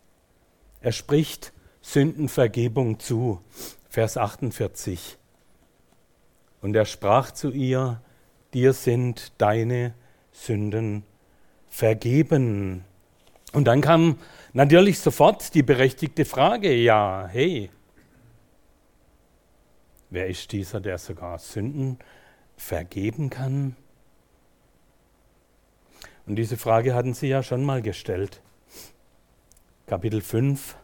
Er 0.82 0.92
spricht 0.92 1.54
Sündenvergebung 1.80 3.00
zu, 3.00 3.40
Vers 3.88 4.18
48. 4.18 5.18
Und 6.62 6.76
er 6.76 6.84
sprach 6.84 7.32
zu 7.32 7.52
ihr, 7.52 8.02
dir 8.54 8.74
sind 8.74 9.34
deine 9.38 9.94
Sünden 10.32 11.04
vergeben. 11.70 12.84
Und 13.54 13.66
dann 13.66 13.82
kam 13.82 14.18
natürlich 14.54 15.00
sofort 15.00 15.54
die 15.54 15.64
berechtigte 15.64 16.26
Frage, 16.26 16.74
ja, 16.74 17.28
hey, 17.32 17.70
wer 20.10 20.28
ist 20.28 20.52
dieser, 20.52 20.80
der 20.80 20.98
sogar 20.98 21.40
Sünden 21.40 22.00
vergeben 22.56 23.30
kann? 23.30 23.76
Und 26.26 26.36
diese 26.36 26.58
Frage 26.58 26.94
hatten 26.94 27.14
Sie 27.14 27.28
ja 27.28 27.44
schon 27.44 27.64
mal 27.64 27.82
gestellt. 27.82 28.42
Kapitel 29.88 30.22
5, 30.22 30.78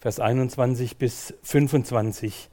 Vers 0.00 0.20
21 0.20 0.96
bis 0.96 1.34
25. 1.42 2.48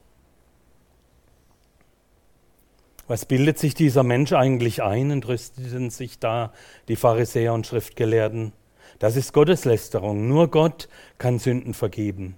Was 3.08 3.24
bildet 3.24 3.58
sich 3.58 3.74
dieser 3.74 4.02
Mensch 4.02 4.32
eigentlich 4.32 4.82
ein? 4.82 5.10
Entrüsteten 5.10 5.90
sich 5.90 6.18
da 6.18 6.52
die 6.88 6.96
Pharisäer 6.96 7.54
und 7.54 7.66
Schriftgelehrten. 7.66 8.52
Das 8.98 9.16
ist 9.16 9.32
Gotteslästerung. 9.32 10.26
Nur 10.28 10.48
Gott 10.48 10.88
kann 11.18 11.38
Sünden 11.38 11.74
vergeben. 11.74 12.36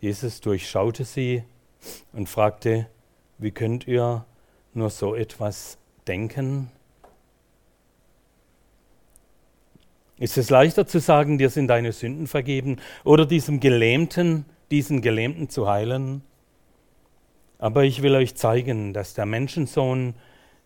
Jesus 0.00 0.40
durchschaute 0.40 1.04
sie 1.04 1.44
und 2.12 2.28
fragte, 2.28 2.88
wie 3.38 3.50
könnt 3.50 3.86
ihr 3.86 4.24
nur 4.74 4.90
so 4.90 5.14
etwas 5.14 5.78
denken? 6.06 6.70
Ist 10.18 10.38
es 10.38 10.50
leichter 10.50 10.86
zu 10.86 10.98
sagen, 10.98 11.38
dir 11.38 11.50
sind 11.50 11.68
deine 11.68 11.92
Sünden 11.92 12.26
vergeben 12.26 12.78
oder 13.04 13.26
diesem 13.26 13.60
Gelähmten, 13.60 14.46
diesen 14.70 15.02
Gelähmten 15.02 15.50
zu 15.50 15.68
heilen? 15.68 16.22
Aber 17.58 17.84
ich 17.84 18.02
will 18.02 18.14
euch 18.14 18.34
zeigen, 18.36 18.92
dass 18.92 19.14
der 19.14 19.26
Menschensohn 19.26 20.14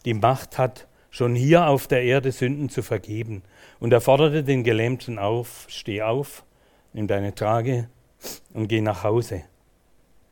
die 0.05 0.15
Macht 0.15 0.59
hat, 0.59 0.89
schon 1.11 1.35
hier 1.35 1.67
auf 1.67 1.87
der 1.87 2.03
Erde 2.03 2.33
Sünden 2.33 2.69
zu 2.69 2.83
vergeben. 2.83 3.43
Und 3.79 3.93
er 3.93 4.01
forderte 4.01 4.45
den 4.45 4.65
Gelähmten 4.65 5.19
auf, 5.19 5.67
steh 5.69 6.03
auf, 6.03 6.45
nimm 6.93 7.07
deine 7.07 7.35
Trage 7.35 7.89
und 8.53 8.69
geh 8.69 8.81
nach 8.81 9.05
Hause. 9.05 9.43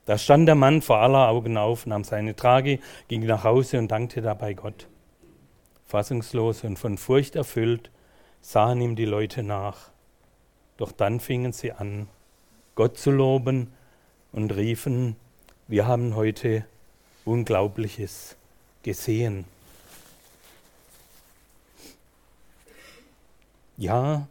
Da 0.07 0.17
stand 0.17 0.47
der 0.49 0.55
Mann 0.55 0.81
vor 0.81 0.99
aller 0.99 1.29
Augen 1.29 1.59
auf, 1.59 1.85
nahm 1.85 2.05
seine 2.05 2.35
Trage, 2.35 2.79
ging 3.09 3.27
nach 3.27 3.45
Hause 3.45 3.79
und 3.79 3.91
dankte 3.91 4.23
dabei 4.23 4.55
Gott. 4.55 4.89
Fassungslos 5.85 6.65
und 6.65 6.79
von 6.79 6.97
Furcht 6.97 7.37
erfüllt 7.37 7.91
sahen 8.41 8.81
ihm 8.81 8.97
die 8.97 9.05
Leute 9.05 9.43
nach. 9.43 9.91
Doch 10.77 10.93
dann 10.93 11.21
fingen 11.21 11.53
sie 11.53 11.73
an, 11.73 12.09
Gott 12.75 12.97
zu 12.97 13.11
loben 13.11 13.73
und 14.33 14.55
riefen, 14.55 15.17
wir 15.69 15.87
haben 15.87 16.17
heute 16.17 16.65
Unglaubliches 17.27 18.37
gesehen. 18.83 19.45
Ja, 23.77 24.27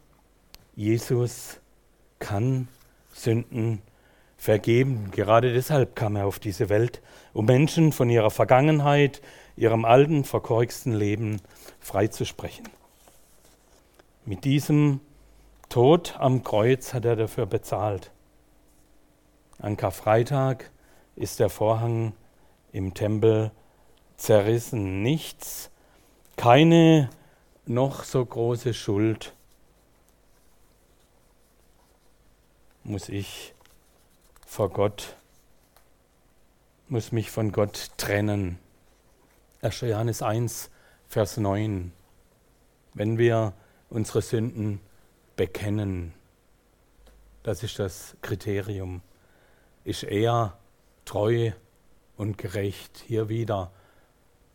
Jesus 0.75 1.59
kann 2.17 2.67
Sünden 3.13 3.83
vergeben. 4.37 5.11
Gerade 5.11 5.53
deshalb 5.53 5.95
kam 5.95 6.15
er 6.15 6.25
auf 6.25 6.39
diese 6.39 6.69
Welt, 6.69 7.01
um 7.33 7.45
Menschen 7.45 7.91
von 7.91 8.09
ihrer 8.09 8.31
Vergangenheit, 8.31 9.21
ihrem 9.55 9.85
alten, 9.85 10.23
verkorksten 10.23 10.93
Leben 10.93 11.39
freizusprechen. 11.79 12.67
Mit 14.25 14.43
diesem 14.43 15.01
Tod 15.69 16.15
am 16.17 16.43
Kreuz 16.43 16.95
hat 16.95 17.05
er 17.05 17.15
dafür 17.15 17.45
bezahlt. 17.45 18.09
An 19.59 19.77
Karfreitag 19.77 20.71
ist 21.17 21.41
der 21.41 21.49
Vorhang 21.49 22.13
im 22.71 22.93
Tempel 22.93 23.51
zerrissen. 24.15 25.01
Nichts, 25.01 25.69
keine 26.37 27.09
noch 27.65 28.05
so 28.05 28.25
große 28.25 28.73
Schuld 28.73 29.33
muss 32.87 33.09
ich 33.09 33.53
vor 34.45 34.69
Gott, 34.69 35.17
muss 36.87 37.11
mich 37.11 37.29
von 37.29 37.51
Gott 37.51 37.91
trennen. 37.97 38.59
1. 39.61 39.81
Johannes 39.81 40.21
1, 40.21 40.69
Vers 41.09 41.35
9. 41.35 41.91
Wenn 42.93 43.17
wir 43.17 43.53
unsere 43.89 44.21
Sünden 44.21 44.79
bekennen. 45.35 46.13
Das 47.43 47.61
ist 47.61 47.77
das 47.77 48.15
Kriterium. 48.21 49.01
Ist 49.83 50.03
er 50.03 50.57
treu 51.07 51.51
und 52.17 52.37
gerecht? 52.37 53.03
Hier 53.07 53.29
wieder 53.29 53.71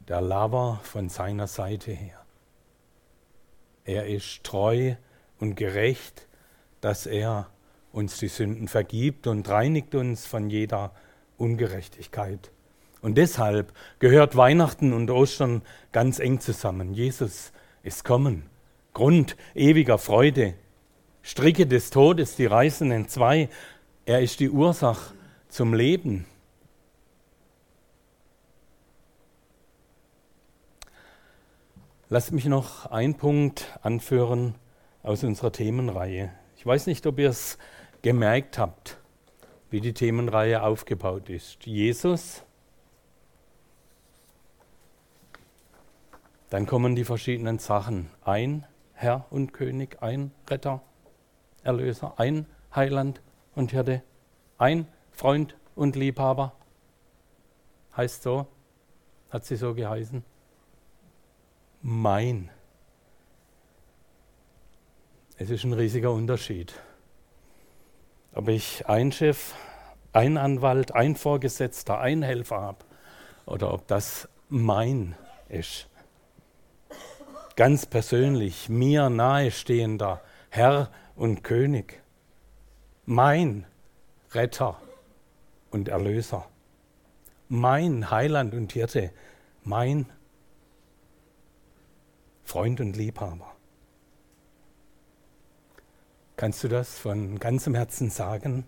der 0.08 0.20
Lover 0.20 0.80
von 0.84 1.08
seiner 1.08 1.46
Seite 1.46 1.92
her. 1.92 2.24
Er 3.84 4.06
ist 4.06 4.44
treu 4.44 4.94
und 5.40 5.56
gerecht, 5.56 6.28
dass 6.80 7.06
er 7.06 7.48
uns 7.92 8.18
die 8.18 8.28
Sünden 8.28 8.68
vergibt 8.68 9.26
und 9.26 9.48
reinigt 9.48 9.94
uns 9.94 10.26
von 10.26 10.50
jeder 10.50 10.92
Ungerechtigkeit. 11.36 12.50
Und 13.00 13.18
deshalb 13.18 13.72
gehört 13.98 14.36
Weihnachten 14.36 14.92
und 14.92 15.10
Ostern 15.10 15.62
ganz 15.90 16.20
eng 16.20 16.40
zusammen. 16.40 16.94
Jesus 16.94 17.52
ist 17.82 18.04
kommen 18.04 18.48
Grund 18.94 19.36
ewiger 19.54 19.98
Freude. 19.98 20.54
Stricke 21.22 21.66
des 21.66 21.90
Todes, 21.90 22.36
die 22.36 22.46
reißen 22.46 22.90
in 22.90 23.08
zwei. 23.08 23.48
Er 24.04 24.20
ist 24.20 24.40
die 24.40 24.50
Ursache 24.50 25.14
zum 25.48 25.72
Leben. 25.72 26.26
Lasst 32.12 32.30
mich 32.32 32.44
noch 32.44 32.84
einen 32.90 33.14
Punkt 33.14 33.78
anführen 33.80 34.54
aus 35.02 35.24
unserer 35.24 35.50
Themenreihe. 35.50 36.30
Ich 36.58 36.66
weiß 36.66 36.86
nicht, 36.86 37.06
ob 37.06 37.18
ihr 37.18 37.30
es 37.30 37.56
gemerkt 38.02 38.58
habt, 38.58 38.98
wie 39.70 39.80
die 39.80 39.94
Themenreihe 39.94 40.62
aufgebaut 40.62 41.30
ist. 41.30 41.64
Jesus, 41.64 42.42
dann 46.50 46.66
kommen 46.66 46.96
die 46.96 47.04
verschiedenen 47.04 47.58
Sachen 47.58 48.10
ein, 48.26 48.66
Herr 48.92 49.24
und 49.30 49.54
König, 49.54 50.02
ein 50.02 50.32
Retter, 50.50 50.82
Erlöser, 51.62 52.12
ein 52.18 52.44
Heiland 52.74 53.22
und 53.54 53.70
Hirte, 53.70 54.02
ein 54.58 54.86
Freund 55.12 55.56
und 55.74 55.96
Liebhaber. 55.96 56.52
Heißt 57.96 58.22
so, 58.22 58.48
hat 59.30 59.46
sie 59.46 59.56
so 59.56 59.72
geheißen. 59.72 60.30
Mein. 61.82 62.50
Es 65.36 65.50
ist 65.50 65.64
ein 65.64 65.72
riesiger 65.72 66.12
Unterschied. 66.12 66.72
Ob 68.34 68.48
ich 68.48 68.86
ein 68.88 69.12
Chef, 69.12 69.54
ein 70.12 70.38
Anwalt, 70.38 70.94
ein 70.94 71.16
Vorgesetzter, 71.16 71.98
ein 71.98 72.22
Helfer 72.22 72.60
habe 72.60 72.84
oder 73.44 73.74
ob 73.74 73.86
das 73.88 74.28
mein 74.48 75.16
ist 75.48 75.88
ganz 77.56 77.86
persönlich, 77.86 78.68
mir 78.68 79.10
nahestehender 79.10 80.20
Herr 80.50 80.90
und 81.16 81.44
König, 81.44 82.02
mein 83.04 83.66
Retter 84.32 84.80
und 85.70 85.88
Erlöser, 85.88 86.48
mein 87.48 88.10
Heiland 88.10 88.54
und 88.54 88.72
Hirte, 88.72 89.10
mein 89.64 90.06
Freund 92.52 92.82
und 92.82 92.98
Liebhaber. 92.98 93.50
Kannst 96.36 96.62
du 96.62 96.68
das 96.68 96.98
von 96.98 97.38
ganzem 97.38 97.74
Herzen 97.74 98.10
sagen? 98.10 98.66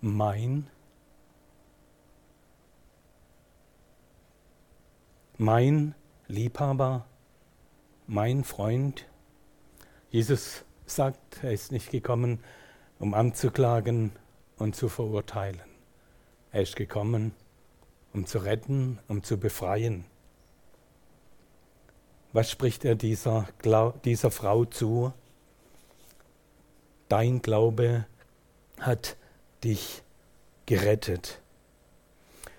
Mein, 0.00 0.68
mein 5.36 5.96
Liebhaber, 6.28 7.06
mein 8.06 8.44
Freund. 8.44 9.08
Jesus 10.08 10.64
sagt, 10.86 11.42
er 11.42 11.50
ist 11.50 11.72
nicht 11.72 11.90
gekommen, 11.90 12.38
um 13.00 13.14
anzuklagen 13.14 14.12
und 14.58 14.76
zu 14.76 14.88
verurteilen. 14.88 15.60
Er 16.52 16.62
ist 16.62 16.76
gekommen, 16.76 17.34
um 18.12 18.26
zu 18.26 18.38
retten, 18.38 19.00
um 19.08 19.24
zu 19.24 19.40
befreien. 19.40 20.04
Was 22.36 22.50
spricht 22.50 22.84
er 22.84 22.96
dieser, 22.96 23.48
dieser 24.04 24.30
Frau 24.30 24.66
zu? 24.66 25.10
Dein 27.08 27.40
Glaube 27.40 28.04
hat 28.78 29.16
dich 29.64 30.02
gerettet. 30.66 31.40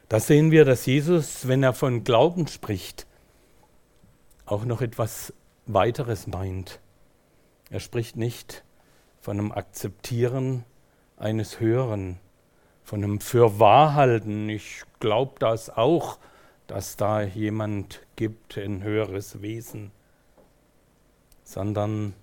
Da 0.10 0.20
sehen 0.20 0.50
wir, 0.50 0.66
dass 0.66 0.88
Jesus, 0.88 1.48
wenn 1.48 1.62
er 1.62 1.74
von 1.74 2.04
Glauben 2.04 2.48
spricht, 2.48 3.06
auch 4.48 4.66
noch 4.66 4.82
etwas 4.82 5.32
weiteres 5.68 6.26
meint. 6.26 6.80
Er 7.70 7.80
spricht 7.80 8.16
nicht 8.16 8.64
von 9.22 9.38
einem 9.38 9.52
Akzeptieren 9.52 10.64
eines 11.18 11.60
Höheren, 11.60 12.18
von 12.84 13.04
einem 13.04 13.20
Fürwahrhalten. 13.20 14.50
Ich 14.50 14.82
glaube 15.00 15.36
das 15.38 15.70
auch, 15.70 16.18
dass 16.66 16.98
da 16.98 17.22
jemand 17.22 18.07
gibt, 18.18 18.58
ein 18.58 18.84
höheres 18.84 19.42
Wesen, 19.42 19.92
sondern 21.46 22.14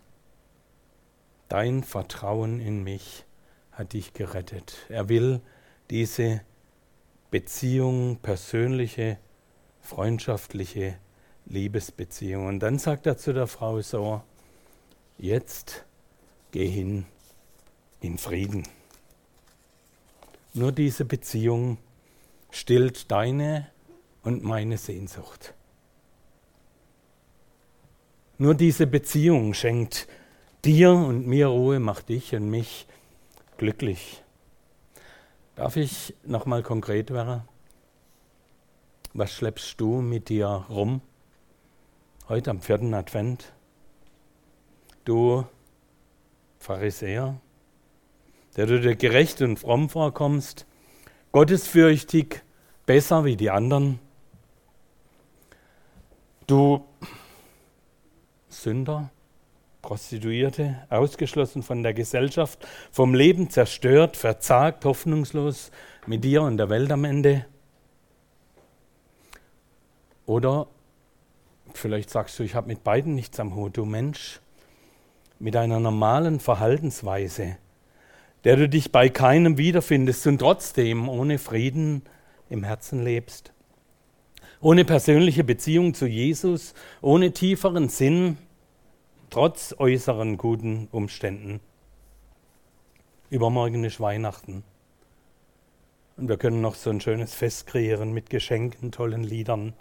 dein 1.49 1.83
Vertrauen 1.83 2.61
in 2.61 2.83
mich 2.85 3.25
hat 3.73 3.95
dich 3.95 4.13
gerettet. 4.13 4.77
Er 4.91 5.09
will 5.09 5.41
diese 5.89 6.43
Beziehung, 7.31 8.19
persönliche, 8.19 9.19
freundschaftliche 9.81 10.99
Liebesbeziehung. 11.47 12.47
Und 12.47 12.61
dann 12.61 12.79
sagt 12.79 13.07
er 13.07 13.17
zu 13.17 13.33
der 13.33 13.47
Frau 13.47 13.81
so, 13.81 14.23
jetzt 15.19 15.85
geh 16.53 16.69
hin 16.69 17.07
in 18.01 18.19
Frieden. 18.19 18.69
Nur 20.53 20.73
diese 20.73 21.05
Beziehung 21.05 21.79
stillt 22.51 23.11
deine 23.11 23.69
und 24.23 24.45
meine 24.45 24.79
Sehnsucht. 24.79 25.55
Nur 28.37 28.55
diese 28.55 28.89
Beziehung 28.89 29.55
schenkt 29.55 30.09
dir 30.65 30.91
und 30.91 31.27
mir 31.27 31.47
Ruhe 31.47 31.79
macht 31.79 32.09
dich 32.09 32.35
und 32.35 32.51
mich 32.51 32.87
glücklich. 33.59 34.25
Darf 35.55 35.77
ich 35.77 36.15
nochmal 36.25 36.65
konkret 36.65 37.13
werden? 37.13 37.43
Was 39.13 39.33
schleppst 39.33 39.81
du 39.81 40.01
mit 40.01 40.29
dir 40.29 40.67
rum? 40.69 41.01
Heute 42.29 42.51
am 42.51 42.61
vierten 42.61 42.93
Advent? 42.93 43.53
Du 45.05 45.45
Pharisäer, 46.59 47.41
der 48.57 48.67
du 48.67 48.81
dir 48.81 48.97
gerecht 48.97 49.43
und 49.43 49.59
fromm 49.59 49.89
vorkommst, 49.89 50.67
gottesfürchtig, 51.31 52.43
besser 52.85 53.25
wie 53.25 53.37
die 53.37 53.51
anderen. 53.51 54.01
Du 56.49 56.85
Sünder, 58.63 59.11
Prostituierte, 59.83 60.87
ausgeschlossen 60.89 61.63
von 61.63 61.83
der 61.83 61.93
Gesellschaft, 61.93 62.67
vom 62.91 63.15
Leben 63.15 63.51
zerstört, 63.51 64.17
verzagt, 64.17 64.85
hoffnungslos 64.85 65.71
mit 66.07 66.25
dir 66.25 66.43
und 66.43 66.57
der 66.57 66.71
Welt 66.71 66.91
am 66.91 67.05
Ende. 67.05 67.45
Oder 70.27 70.69
vielleicht 71.75 72.09
sagst 72.09 72.39
du, 72.39 72.43
ich 72.43 72.55
habe 72.55 72.69
mit 72.69 72.83
beiden 72.83 73.15
nichts 73.15 73.39
am 73.41 73.55
Hut, 73.55 73.77
du 73.77 73.85
Mensch, 73.85 74.41
mit 75.39 75.57
einer 75.57 75.81
normalen 75.81 76.41
Verhaltensweise, 76.41 77.59
der 78.45 78.57
du 78.57 78.69
dich 78.69 78.93
bei 78.93 79.09
keinem 79.09 79.59
wiederfindest 79.59 80.27
und 80.27 80.39
trotzdem 80.39 81.09
ohne 81.09 81.39
Frieden 81.39 82.03
im 82.49 82.65
Herzen 82.65 83.03
lebst, 83.03 83.53
ohne 84.61 84.87
persönliche 84.87 85.45
Beziehung 85.45 85.93
zu 85.93 86.07
Jesus, 86.07 86.73
ohne 87.03 87.33
tieferen 87.33 87.91
Sinn, 87.91 88.39
trotz 89.31 89.75
äußeren 89.79 90.37
guten 90.37 90.89
Umständen. 90.91 91.61
Übermorgen 93.31 93.85
ist 93.85 94.01
Weihnachten. 94.01 94.65
Und 96.17 96.29
wir 96.29 96.37
können 96.37 96.61
noch 96.61 96.77
so 96.77 96.91
ein 96.91 97.01
schönes 97.01 97.35
Fest 97.35 97.67
kreieren 97.67 98.13
mit 98.13 98.31
Geschenken, 98.31 98.93
tollen 98.93 99.25
Liedern. 99.25 99.73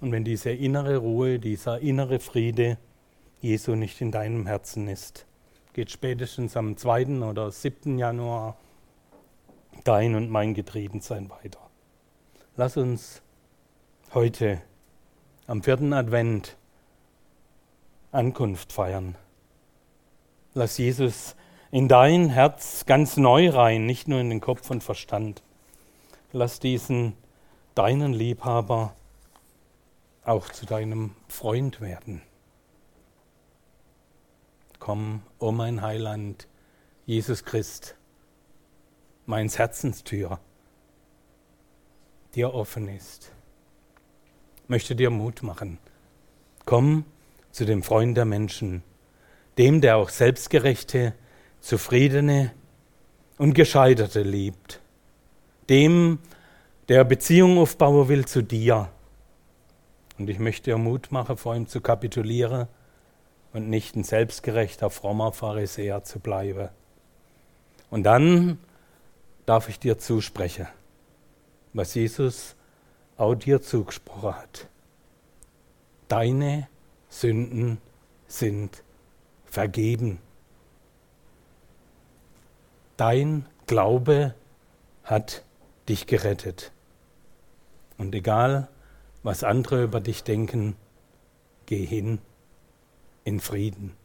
Und 0.00 0.12
wenn 0.12 0.24
diese 0.24 0.50
innere 0.50 0.98
Ruhe, 0.98 1.38
dieser 1.38 1.80
innere 1.80 2.18
Friede 2.18 2.76
Jesu 3.40 3.74
nicht 3.74 4.00
in 4.00 4.10
deinem 4.10 4.46
Herzen 4.46 4.88
ist, 4.88 5.26
geht 5.72 5.90
spätestens 5.90 6.56
am 6.56 6.76
2. 6.76 7.22
oder 7.22 7.50
7. 7.50 7.98
Januar 7.98 8.56
dein 9.84 10.14
und 10.14 10.30
mein 10.30 10.54
Getriebensein 10.54 11.30
weiter. 11.30 11.60
Lass 12.56 12.76
uns 12.76 13.22
heute 14.12 14.60
am 15.46 15.62
vierten 15.62 15.92
Advent 15.92 16.56
Ankunft 18.12 18.72
feiern. 18.72 19.16
Lass 20.54 20.78
Jesus 20.78 21.36
in 21.70 21.88
dein 21.88 22.30
Herz 22.30 22.86
ganz 22.86 23.16
neu 23.16 23.50
rein, 23.50 23.86
nicht 23.86 24.08
nur 24.08 24.20
in 24.20 24.30
den 24.30 24.40
Kopf 24.40 24.70
und 24.70 24.82
Verstand. 24.82 25.42
Lass 26.32 26.58
diesen 26.58 27.16
deinen 27.74 28.12
Liebhaber 28.12 28.94
auch 30.24 30.48
zu 30.48 30.66
deinem 30.66 31.14
Freund 31.28 31.80
werden. 31.80 32.22
Komm, 34.78 35.22
o 35.38 35.48
oh 35.48 35.52
mein 35.52 35.82
Heiland, 35.82 36.48
Jesus 37.06 37.44
Christ, 37.44 37.96
meins 39.26 39.58
Herzenstür, 39.58 40.40
dir 42.34 42.54
offen 42.54 42.88
ist 42.88 43.35
möchte 44.68 44.96
dir 44.96 45.10
Mut 45.10 45.42
machen. 45.42 45.78
Komm 46.64 47.04
zu 47.52 47.64
dem 47.64 47.82
Freund 47.82 48.16
der 48.16 48.24
Menschen, 48.24 48.82
dem, 49.58 49.80
der 49.80 49.96
auch 49.96 50.10
Selbstgerechte, 50.10 51.14
Zufriedene 51.60 52.52
und 53.38 53.54
Gescheiterte 53.54 54.22
liebt, 54.22 54.80
dem, 55.68 56.18
der 56.88 57.04
Beziehung 57.04 57.58
aufbauen 57.58 58.08
will 58.08 58.26
zu 58.26 58.42
dir. 58.42 58.90
Und 60.18 60.30
ich 60.30 60.38
möchte 60.38 60.70
dir 60.70 60.78
Mut 60.78 61.10
machen, 61.10 61.36
vor 61.36 61.54
ihm 61.56 61.66
zu 61.66 61.80
kapitulieren 61.80 62.68
und 63.52 63.68
nicht 63.68 63.96
ein 63.96 64.04
selbstgerechter, 64.04 64.90
frommer 64.90 65.32
Pharisäer 65.32 66.04
zu 66.04 66.20
bleiben. 66.20 66.68
Und 67.90 68.02
dann 68.02 68.58
darf 69.46 69.68
ich 69.68 69.78
dir 69.78 69.98
zusprechen, 69.98 70.66
was 71.72 71.94
Jesus 71.94 72.56
auch 73.16 73.34
dir 73.34 73.62
zugesprochen 73.62 74.34
hat. 74.34 74.68
Deine 76.08 76.68
Sünden 77.08 77.78
sind 78.26 78.82
vergeben. 79.44 80.18
Dein 82.96 83.46
Glaube 83.66 84.34
hat 85.04 85.44
dich 85.88 86.06
gerettet. 86.06 86.72
Und 87.98 88.14
egal, 88.14 88.68
was 89.22 89.42
andere 89.42 89.82
über 89.82 90.00
dich 90.00 90.22
denken, 90.22 90.76
geh 91.66 91.84
hin 91.84 92.18
in 93.24 93.40
Frieden. 93.40 93.96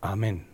Amen. 0.00 0.53